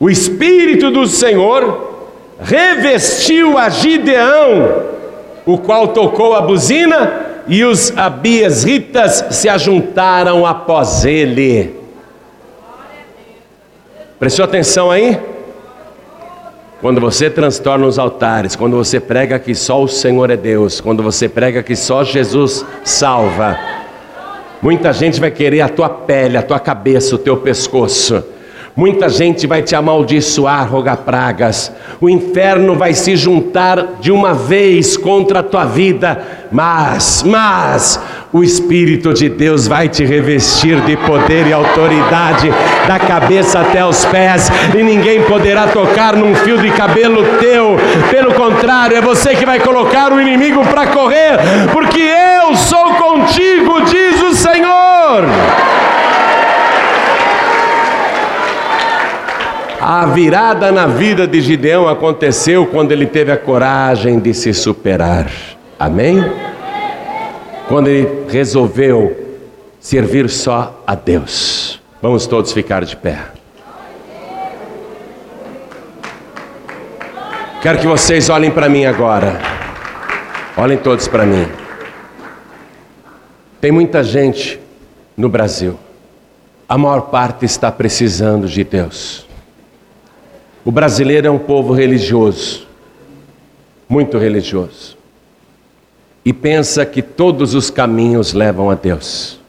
[0.00, 2.08] o Espírito do Senhor
[2.40, 4.82] revestiu a Gideão,
[5.44, 11.76] o qual tocou a buzina, e os abiesritas se ajuntaram após ele.
[14.18, 15.20] Prestou atenção aí?
[16.80, 21.02] Quando você transtorna os altares, quando você prega que só o Senhor é Deus, quando
[21.02, 23.58] você prega que só Jesus salva,
[24.62, 28.24] muita gente vai querer a tua pele, a tua cabeça, o teu pescoço.
[28.76, 31.72] Muita gente vai te amaldiçoar, rogar pragas.
[32.00, 36.46] O inferno vai se juntar de uma vez contra a tua vida.
[36.52, 38.00] Mas, mas,
[38.32, 42.48] o Espírito de Deus vai te revestir de poder e autoridade,
[42.86, 47.76] da cabeça até os pés, e ninguém poderá tocar num fio de cabelo teu.
[48.10, 51.38] Pelo contrário, é você que vai colocar o inimigo para correr,
[51.72, 55.79] porque eu sou contigo, diz o Senhor.
[59.92, 65.28] A virada na vida de Gideão aconteceu quando ele teve a coragem de se superar.
[65.76, 66.22] Amém?
[67.66, 69.40] Quando ele resolveu
[69.80, 71.82] servir só a Deus.
[72.00, 73.18] Vamos todos ficar de pé.
[77.60, 79.40] Quero que vocês olhem para mim agora.
[80.56, 81.48] Olhem todos para mim.
[83.60, 84.60] Tem muita gente
[85.16, 85.76] no Brasil.
[86.68, 89.28] A maior parte está precisando de Deus.
[90.64, 92.66] O brasileiro é um povo religioso,
[93.88, 94.96] muito religioso,
[96.24, 99.40] e pensa que todos os caminhos levam a Deus.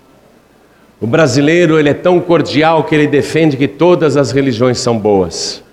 [1.02, 5.64] O brasileiro ele é tão cordial que ele defende que todas as religiões são boas.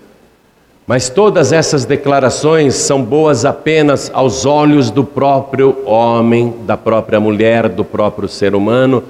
[0.87, 7.69] Mas todas essas declarações são boas apenas aos olhos do próprio homem, da própria mulher,
[7.69, 9.03] do próprio ser humano,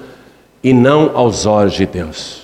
[0.62, 2.39] e não aos olhos de Deus.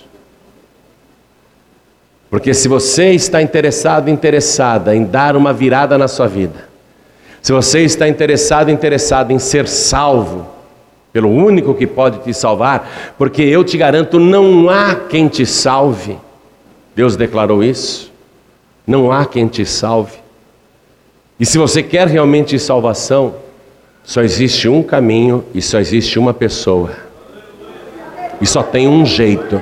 [2.30, 6.68] Porque se você está interessado, interessada em dar uma virada na sua vida,
[7.40, 10.46] se você está interessado, interessado em ser salvo,
[11.12, 16.18] pelo único que pode te salvar, porque eu te garanto, não há quem te salve.
[16.94, 18.12] Deus declarou isso.
[18.86, 20.18] Não há quem te salve.
[21.40, 23.36] E se você quer realmente salvação,
[24.04, 26.90] só existe um caminho e só existe uma pessoa.
[28.40, 29.60] E só tem um jeito.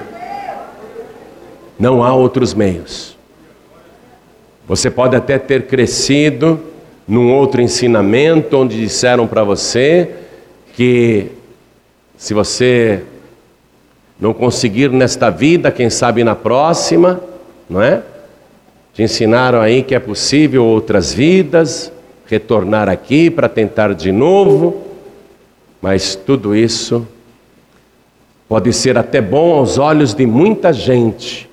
[1.78, 3.16] Não há outros meios.
[4.66, 6.60] Você pode até ter crescido
[7.06, 10.10] num outro ensinamento onde disseram para você
[10.74, 11.30] que
[12.16, 13.02] Se você
[14.18, 17.20] não conseguir nesta vida, quem sabe na próxima,
[17.68, 18.02] não é?
[18.94, 21.92] Te ensinaram aí que é possível outras vidas,
[22.26, 24.82] retornar aqui para tentar de novo,
[25.82, 27.06] mas tudo isso
[28.48, 31.50] pode ser até bom aos olhos de muita gente,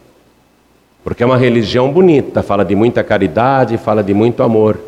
[1.04, 4.80] porque é uma religião bonita, fala de muita caridade, fala de muito amor.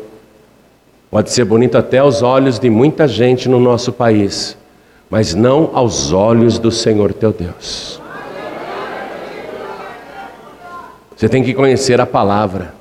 [1.10, 4.56] Pode ser bonito até aos olhos de muita gente no nosso país,
[5.10, 8.00] mas não aos olhos do Senhor teu Deus.
[11.16, 12.74] Você tem que conhecer a palavra.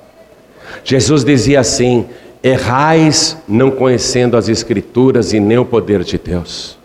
[0.84, 2.08] Jesus dizia assim:
[2.42, 6.78] errais não conhecendo as Escrituras e nem o poder de Deus.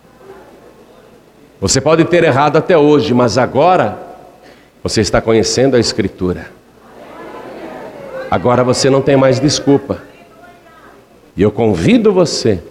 [1.59, 4.08] Você pode ter errado até hoje, mas agora
[4.83, 6.47] você está conhecendo a Escritura.
[8.31, 10.01] Agora você não tem mais desculpa.
[11.35, 12.61] E eu convido você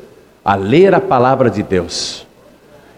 [0.44, 2.26] a ler a palavra de Deus.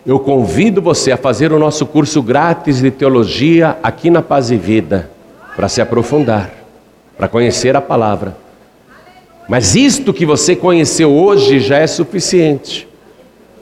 [0.06, 4.56] Eu convido você a fazer o nosso curso grátis de teologia aqui na Paz e
[4.56, 5.10] Vida
[5.56, 6.50] para se aprofundar,
[7.18, 8.36] para conhecer a palavra.
[9.48, 12.88] Mas isto que você conheceu hoje já é suficiente.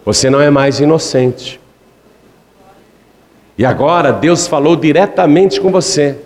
[0.04, 1.57] Você não é mais inocente.
[3.58, 6.16] E agora Deus falou diretamente com você.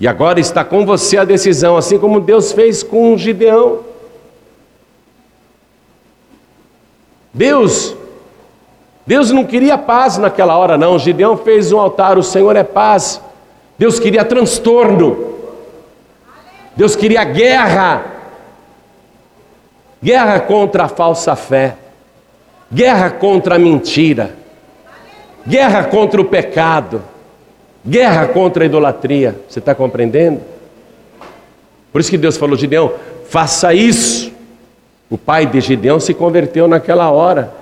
[0.00, 3.80] E agora está com você a decisão, assim como Deus fez com Gideão.
[7.32, 7.96] Deus,
[9.06, 10.98] Deus não queria paz naquela hora, não.
[10.98, 13.20] Gideão fez um altar, o Senhor é paz.
[13.78, 15.32] Deus queria transtorno.
[16.74, 18.04] Deus queria guerra.
[20.02, 21.76] Guerra contra a falsa fé.
[22.72, 24.43] Guerra contra a mentira.
[25.46, 27.02] Guerra contra o pecado.
[27.86, 29.36] Guerra contra a idolatria.
[29.48, 30.40] Você está compreendendo?
[31.92, 32.92] Por isso que Deus falou, Gideão,
[33.28, 34.32] faça isso.
[35.10, 37.52] O pai de Gideão se converteu naquela hora.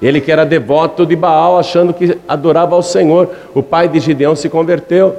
[0.00, 3.30] Ele que era devoto de Baal, achando que adorava ao Senhor.
[3.54, 5.14] O pai de Gideão se converteu.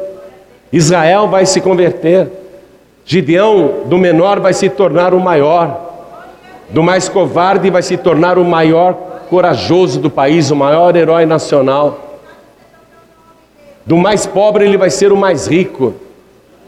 [0.71, 2.29] Israel vai se converter.
[3.05, 5.91] Gideão, do menor, vai se tornar o maior.
[6.69, 12.19] Do mais covarde, vai se tornar o maior corajoso do país, o maior herói nacional.
[13.84, 15.95] Do mais pobre, ele vai ser o mais rico.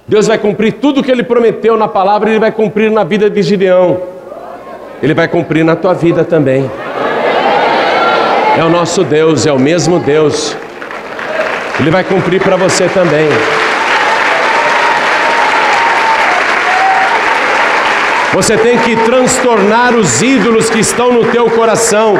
[0.07, 3.30] Deus vai cumprir tudo o que ele prometeu na palavra, ele vai cumprir na vida
[3.30, 4.01] de Gideão.
[4.99, 6.68] Ele vai cumprir na tua vida também.
[8.57, 10.57] É o nosso Deus, é o mesmo Deus.
[11.80, 13.30] Ele vai cumprir para você também.
[18.34, 22.20] Você tem que transtornar os ídolos que estão no teu coração.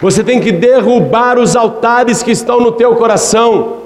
[0.00, 3.78] Você tem que derrubar os altares que estão no teu coração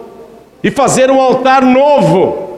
[0.63, 2.51] e fazer um altar novo.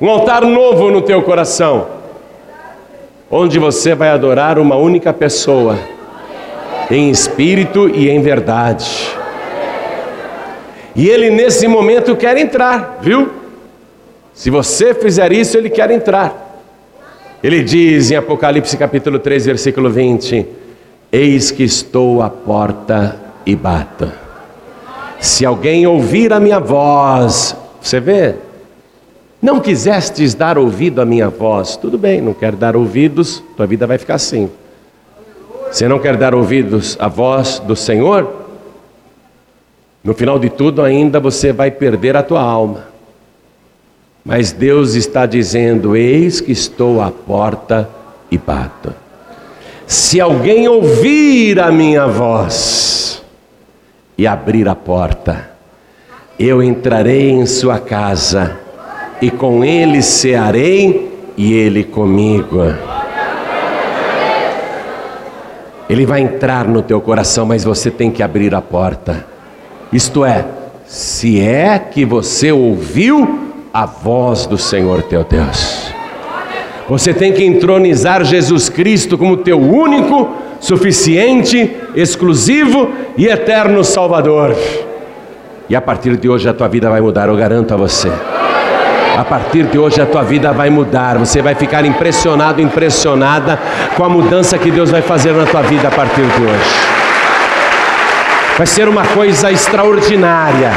[0.00, 1.86] Um altar novo no teu coração,
[3.30, 5.78] onde você vai adorar uma única pessoa
[6.90, 9.14] em espírito e em verdade.
[10.96, 13.30] E ele nesse momento quer entrar, viu?
[14.32, 16.62] Se você fizer isso, ele quer entrar.
[17.42, 20.46] Ele diz em Apocalipse capítulo 3, versículo 20:
[21.12, 24.10] Eis que estou à porta e bato.
[25.18, 28.36] Se alguém ouvir a minha voz, você vê?
[29.42, 33.86] Não quisestes dar ouvido à minha voz, tudo bem, não quer dar ouvidos, tua vida
[33.86, 34.50] vai ficar assim.
[35.70, 38.40] Você não quer dar ouvidos à voz do Senhor?
[40.02, 42.86] No final de tudo, ainda você vai perder a tua alma.
[44.24, 47.88] Mas Deus está dizendo: Eis que estou à porta
[48.30, 48.92] e bato.
[49.90, 53.24] Se alguém ouvir a minha voz
[54.16, 55.50] e abrir a porta,
[56.38, 58.56] eu entrarei em sua casa
[59.20, 62.60] e com ele cearei e ele comigo.
[65.88, 69.26] Ele vai entrar no teu coração, mas você tem que abrir a porta.
[69.92, 70.44] Isto é,
[70.86, 75.89] se é que você ouviu a voz do Senhor teu Deus.
[76.90, 84.56] Você tem que entronizar Jesus Cristo como teu único, suficiente, exclusivo e eterno Salvador.
[85.68, 88.10] E a partir de hoje a tua vida vai mudar, eu garanto a você.
[89.16, 91.16] A partir de hoje a tua vida vai mudar.
[91.18, 93.56] Você vai ficar impressionado, impressionada
[93.96, 96.74] com a mudança que Deus vai fazer na tua vida a partir de hoje.
[98.58, 100.72] Vai ser uma coisa extraordinária.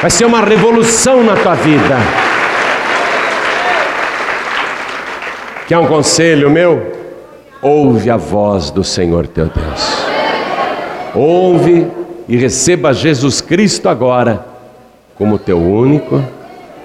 [0.00, 2.29] Vai ser uma revolução na tua vida.
[5.70, 6.82] Quer um conselho meu?
[7.62, 10.04] Ouve a voz do Senhor teu Deus.
[11.14, 11.86] Ouve
[12.28, 14.44] e receba Jesus Cristo agora
[15.16, 16.24] como teu único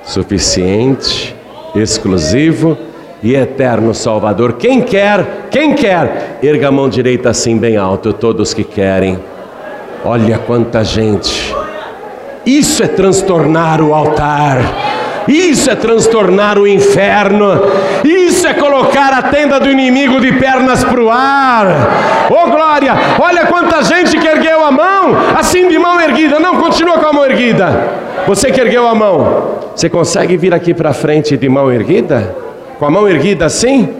[0.03, 1.35] suficiente,
[1.73, 2.77] exclusivo
[3.23, 4.53] e eterno Salvador.
[4.53, 9.19] Quem quer, quem quer, erga a mão direita assim bem alto, todos que querem.
[10.03, 11.55] Olha quanta gente.
[12.45, 14.59] Isso é transtornar o altar.
[15.27, 17.59] Isso é transtornar o inferno.
[18.03, 18.24] Isso é
[18.55, 21.67] colocar a tenda do inimigo de pernas para o ar.
[22.29, 22.93] Oh glória!
[23.19, 26.39] Olha quanta gente que ergueu a mão, assim de mão erguida.
[26.39, 27.67] Não, continua com a mão erguida.
[28.27, 32.35] Você que ergueu a mão, você consegue vir aqui para frente de mão erguida?
[32.79, 33.93] Com a mão erguida assim?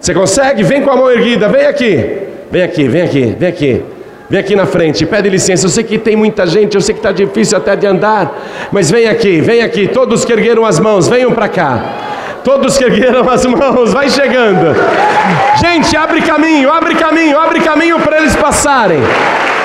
[0.00, 0.62] Você consegue?
[0.62, 2.18] Vem com a mão erguida, vem aqui.
[2.50, 3.82] Vem aqui, vem aqui, vem aqui.
[4.30, 5.66] Vem aqui na frente, pede licença.
[5.66, 8.90] Eu sei que tem muita gente, eu sei que está difícil até de andar, mas
[8.90, 9.88] vem aqui, vem aqui.
[9.88, 12.07] Todos que ergueram as mãos, venham para cá.
[12.48, 14.74] Todos que ergueram as mãos, vai chegando.
[15.60, 19.02] Gente, abre caminho, abre caminho, abre caminho para eles passarem.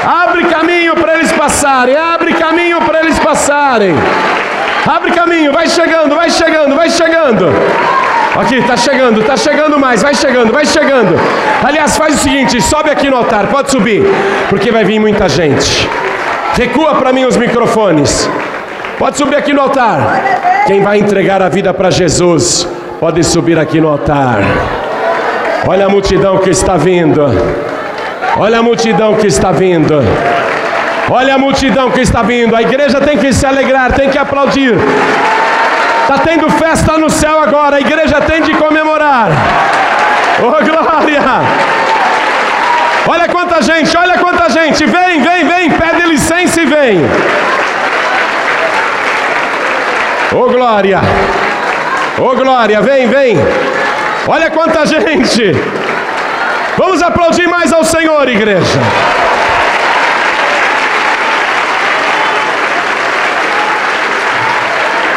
[0.05, 3.95] Abre caminho para eles passarem, abre caminho para eles passarem.
[4.85, 7.45] Abre caminho, vai chegando, vai chegando, vai chegando.
[8.37, 11.17] Aqui, está chegando, está chegando mais, vai chegando, vai chegando.
[11.63, 14.03] Aliás, faz o seguinte: sobe aqui no altar, pode subir,
[14.49, 15.87] porque vai vir muita gente.
[16.53, 18.29] Recua para mim os microfones.
[18.97, 20.63] Pode subir aqui no altar.
[20.67, 22.67] Quem vai entregar a vida para Jesus,
[22.99, 24.39] pode subir aqui no altar.
[25.67, 27.21] Olha a multidão que está vindo.
[28.37, 30.01] Olha a multidão que está vindo.
[31.09, 32.55] Olha a multidão que está vindo.
[32.55, 34.75] A igreja tem que se alegrar, tem que aplaudir.
[36.01, 39.29] Está tendo festa no céu agora, a igreja tem de comemorar.
[40.39, 41.21] Oh glória!
[43.07, 44.85] Olha quanta gente, olha quanta gente.
[44.85, 47.01] Vem, vem, vem, pede licença e vem.
[50.35, 50.99] Oh glória!
[52.19, 53.37] Oh glória, vem, vem.
[54.27, 55.51] Olha quanta gente.
[56.77, 58.79] Vamos aplaudir mais ao Senhor, igreja.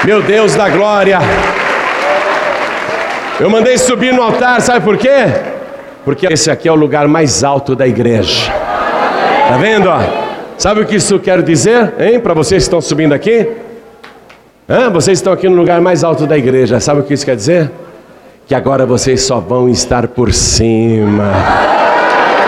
[0.05, 1.19] Meu Deus da glória.
[3.41, 5.27] Eu mandei subir no altar, sabe por quê?
[6.05, 8.53] Porque esse aqui é o lugar mais alto da igreja.
[9.49, 9.91] Tá vendo?
[10.59, 12.21] Sabe o que isso quer dizer, hein?
[12.21, 13.66] Para vocês que estão subindo aqui?
[14.69, 14.91] Hã?
[14.91, 16.81] Vocês estão aqui no lugar mais alto da igreja.
[16.81, 17.71] Sabe o que isso quer dizer?
[18.47, 21.33] Que agora vocês só vão estar por cima.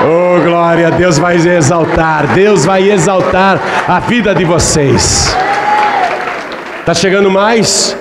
[0.04, 5.36] Oh glória, Deus vai exaltar, Deus vai exaltar a vida de vocês.
[6.80, 7.96] Está chegando mais?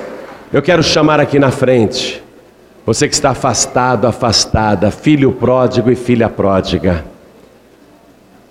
[0.54, 2.24] Eu quero chamar aqui na frente.
[2.86, 7.04] Você que está afastado, afastada, filho pródigo e filha pródiga.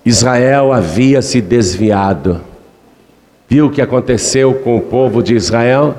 [0.05, 2.39] Israel havia se desviado.
[3.49, 5.95] Viu o que aconteceu com o povo de Israel?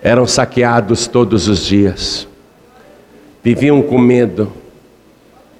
[0.00, 2.28] Eram saqueados todos os dias.
[3.42, 4.52] Viviam com medo.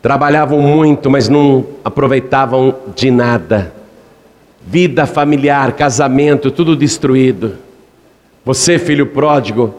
[0.01, 3.73] Trabalhavam muito, mas não aproveitavam de nada.
[4.65, 7.55] Vida familiar, casamento, tudo destruído.
[8.45, 9.75] Você, filho pródigo,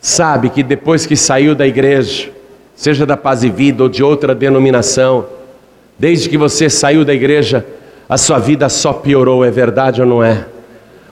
[0.00, 2.30] sabe que depois que saiu da igreja,
[2.74, 5.26] seja da Paz e Vida ou de outra denominação,
[5.96, 7.64] desde que você saiu da igreja,
[8.10, 10.44] a sua vida só piorou, é verdade ou não é?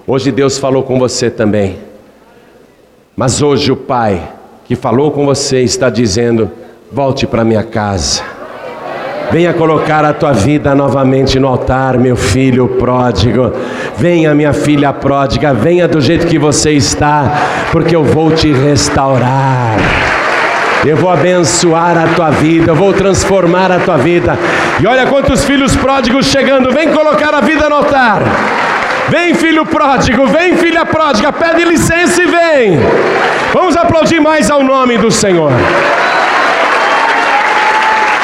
[0.04, 1.78] Hoje Deus falou com você também.
[3.16, 4.20] Mas hoje o Pai
[4.64, 6.50] que falou com você está dizendo:
[6.90, 8.20] volte para minha casa.
[9.30, 13.52] Venha colocar a tua vida novamente no altar, meu filho pródigo.
[13.96, 20.07] Venha, minha filha pródiga, venha do jeito que você está, porque eu vou te restaurar.
[20.84, 24.38] Eu vou abençoar a tua vida, eu vou transformar a tua vida.
[24.80, 28.22] E olha quantos filhos pródigos chegando, vem colocar a vida no altar.
[29.08, 32.80] Vem, filho pródigo, vem, filha pródiga, pede licença e vem.
[33.52, 35.50] Vamos aplaudir mais ao nome do Senhor.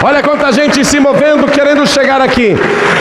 [0.03, 2.55] Olha quanta gente se movendo, querendo chegar aqui.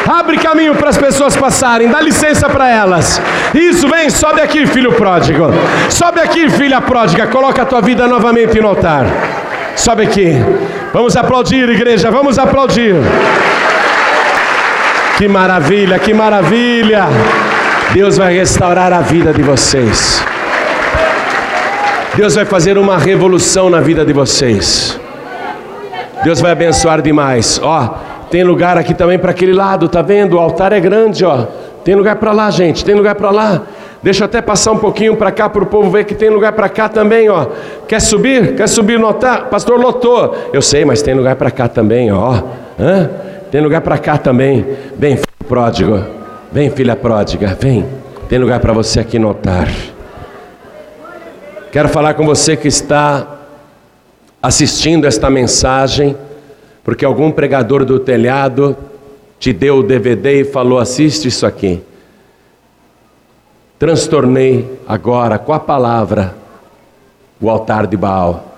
[0.09, 3.21] Abre caminho para as pessoas passarem, dá licença para elas.
[3.53, 5.47] Isso, vem, sobe aqui, filho pródigo.
[5.89, 7.27] Sobe aqui, filha pródiga.
[7.27, 9.05] Coloca a tua vida novamente no altar.
[9.75, 10.33] Sobe aqui.
[10.93, 12.95] Vamos aplaudir, igreja, vamos aplaudir.
[15.17, 17.05] Que maravilha, que maravilha.
[17.93, 20.23] Deus vai restaurar a vida de vocês.
[22.15, 24.99] Deus vai fazer uma revolução na vida de vocês.
[26.23, 27.59] Deus vai abençoar demais.
[27.61, 27.95] Ó,
[28.29, 30.37] tem lugar aqui também para aquele lado, tá vendo?
[30.37, 31.45] O altar é grande, ó.
[31.83, 32.85] Tem lugar para lá, gente.
[32.85, 33.61] Tem lugar para lá.
[34.03, 36.51] Deixa eu até passar um pouquinho para cá para o povo ver que tem lugar
[36.51, 37.47] para cá também, ó.
[37.87, 38.53] Quer subir?
[38.53, 39.49] Quer subir no altar?
[39.49, 40.35] Pastor lotou.
[40.51, 42.43] Eu sei, mas tem lugar para cá também, ó.
[42.77, 43.09] Hã?
[43.49, 44.65] Tem lugar para cá também.
[44.97, 46.03] Vem, filho pródigo.
[46.51, 47.57] Vem, filha pródiga.
[47.57, 47.85] Vem.
[48.27, 49.69] Tem lugar para você aqui no altar.
[51.71, 53.39] Quero falar com você que está
[54.41, 56.17] assistindo esta mensagem,
[56.83, 58.75] porque algum pregador do telhado
[59.39, 61.81] te deu o DVD e falou: assiste isso aqui.
[63.83, 66.33] Transtornei agora com a palavra
[67.41, 68.55] o altar de Baal.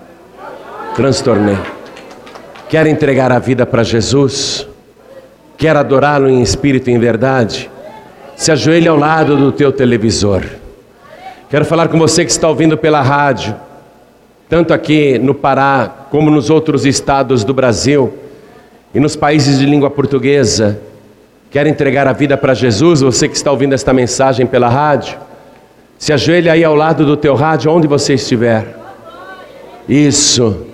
[0.96, 1.58] transtornei.
[2.70, 4.68] Quer entregar a vida para Jesus?
[5.58, 7.72] Quer adorá-lo em espírito e em verdade?
[8.36, 10.44] Se ajoelhe ao lado do teu televisor.
[11.50, 13.56] Quero falar com você que está ouvindo pela rádio,
[14.48, 18.14] tanto aqui no Pará como nos outros estados do Brasil
[18.94, 20.80] e nos países de língua portuguesa.
[21.56, 23.00] Quer entregar a vida para Jesus?
[23.00, 25.18] Você que está ouvindo esta mensagem pela rádio,
[25.98, 28.76] se ajoelhe aí ao lado do teu rádio, onde você estiver.
[29.88, 30.66] Isso.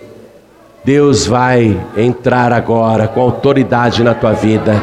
[0.83, 4.73] Deus vai entrar agora com autoridade na tua vida.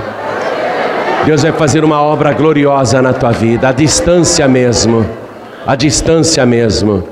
[1.26, 5.04] Deus vai fazer uma obra gloriosa na tua vida, à distância mesmo.
[5.66, 7.08] À distância mesmo.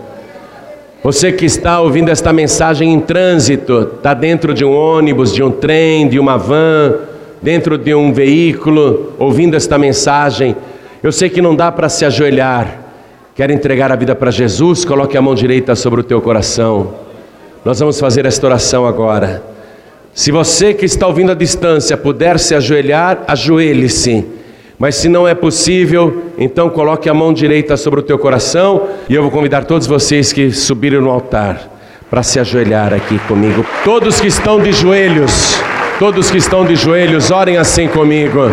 [1.02, 5.50] Você que está ouvindo esta mensagem em trânsito, está dentro de um ônibus, de um
[5.50, 10.56] trem, de uma van, dentro de um veículo, ouvindo esta mensagem,
[11.02, 12.82] eu sei que não dá para se ajoelhar.
[13.34, 14.84] Quer entregar a vida para Jesus?
[14.84, 16.94] Coloque a mão direita sobre o teu coração.
[17.64, 19.42] Nós vamos fazer esta oração agora.
[20.14, 24.24] Se você que está ouvindo à distância puder se ajoelhar, ajoelhe-se.
[24.78, 29.14] Mas se não é possível, então coloque a mão direita sobre o teu coração e
[29.14, 31.70] eu vou convidar todos vocês que subiram no altar
[32.10, 33.64] para se ajoelhar aqui comigo.
[33.84, 35.60] Todos que estão de joelhos,
[35.98, 38.50] todos que estão de joelhos, orem assim comigo.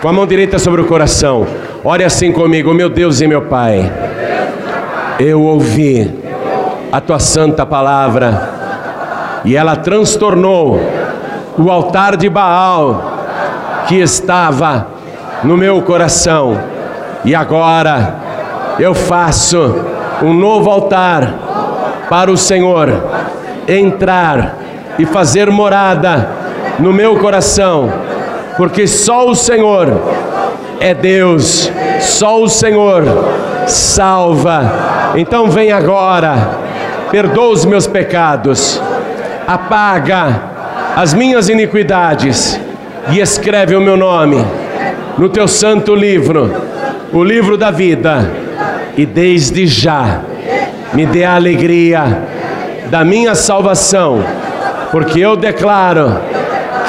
[0.00, 1.46] Com a mão direita sobre o coração.
[1.84, 3.90] Ore assim comigo, meu Deus e meu Pai.
[5.18, 6.10] Eu ouvi
[6.90, 8.60] a tua santa palavra.
[9.44, 10.80] E ela transtornou
[11.58, 13.18] o altar de Baal
[13.86, 14.88] que estava
[15.44, 16.58] no meu coração.
[17.24, 18.14] E agora
[18.78, 19.84] eu faço
[20.22, 22.90] um novo altar para o Senhor
[23.68, 24.56] entrar
[24.98, 26.39] e fazer morada
[26.80, 27.92] no meu coração,
[28.56, 29.88] porque só o Senhor
[30.80, 31.70] é Deus,
[32.00, 33.04] só o Senhor
[33.66, 35.12] salva.
[35.14, 36.58] Então vem agora
[37.10, 38.80] perdoa os meus pecados,
[39.46, 40.42] apaga
[40.96, 42.58] as minhas iniquidades
[43.10, 44.44] e escreve o meu nome
[45.18, 46.50] no teu santo livro,
[47.12, 48.30] o livro da vida,
[48.96, 50.20] e desde já
[50.92, 52.22] me dê a alegria
[52.90, 54.24] da minha salvação,
[54.92, 56.16] porque eu declaro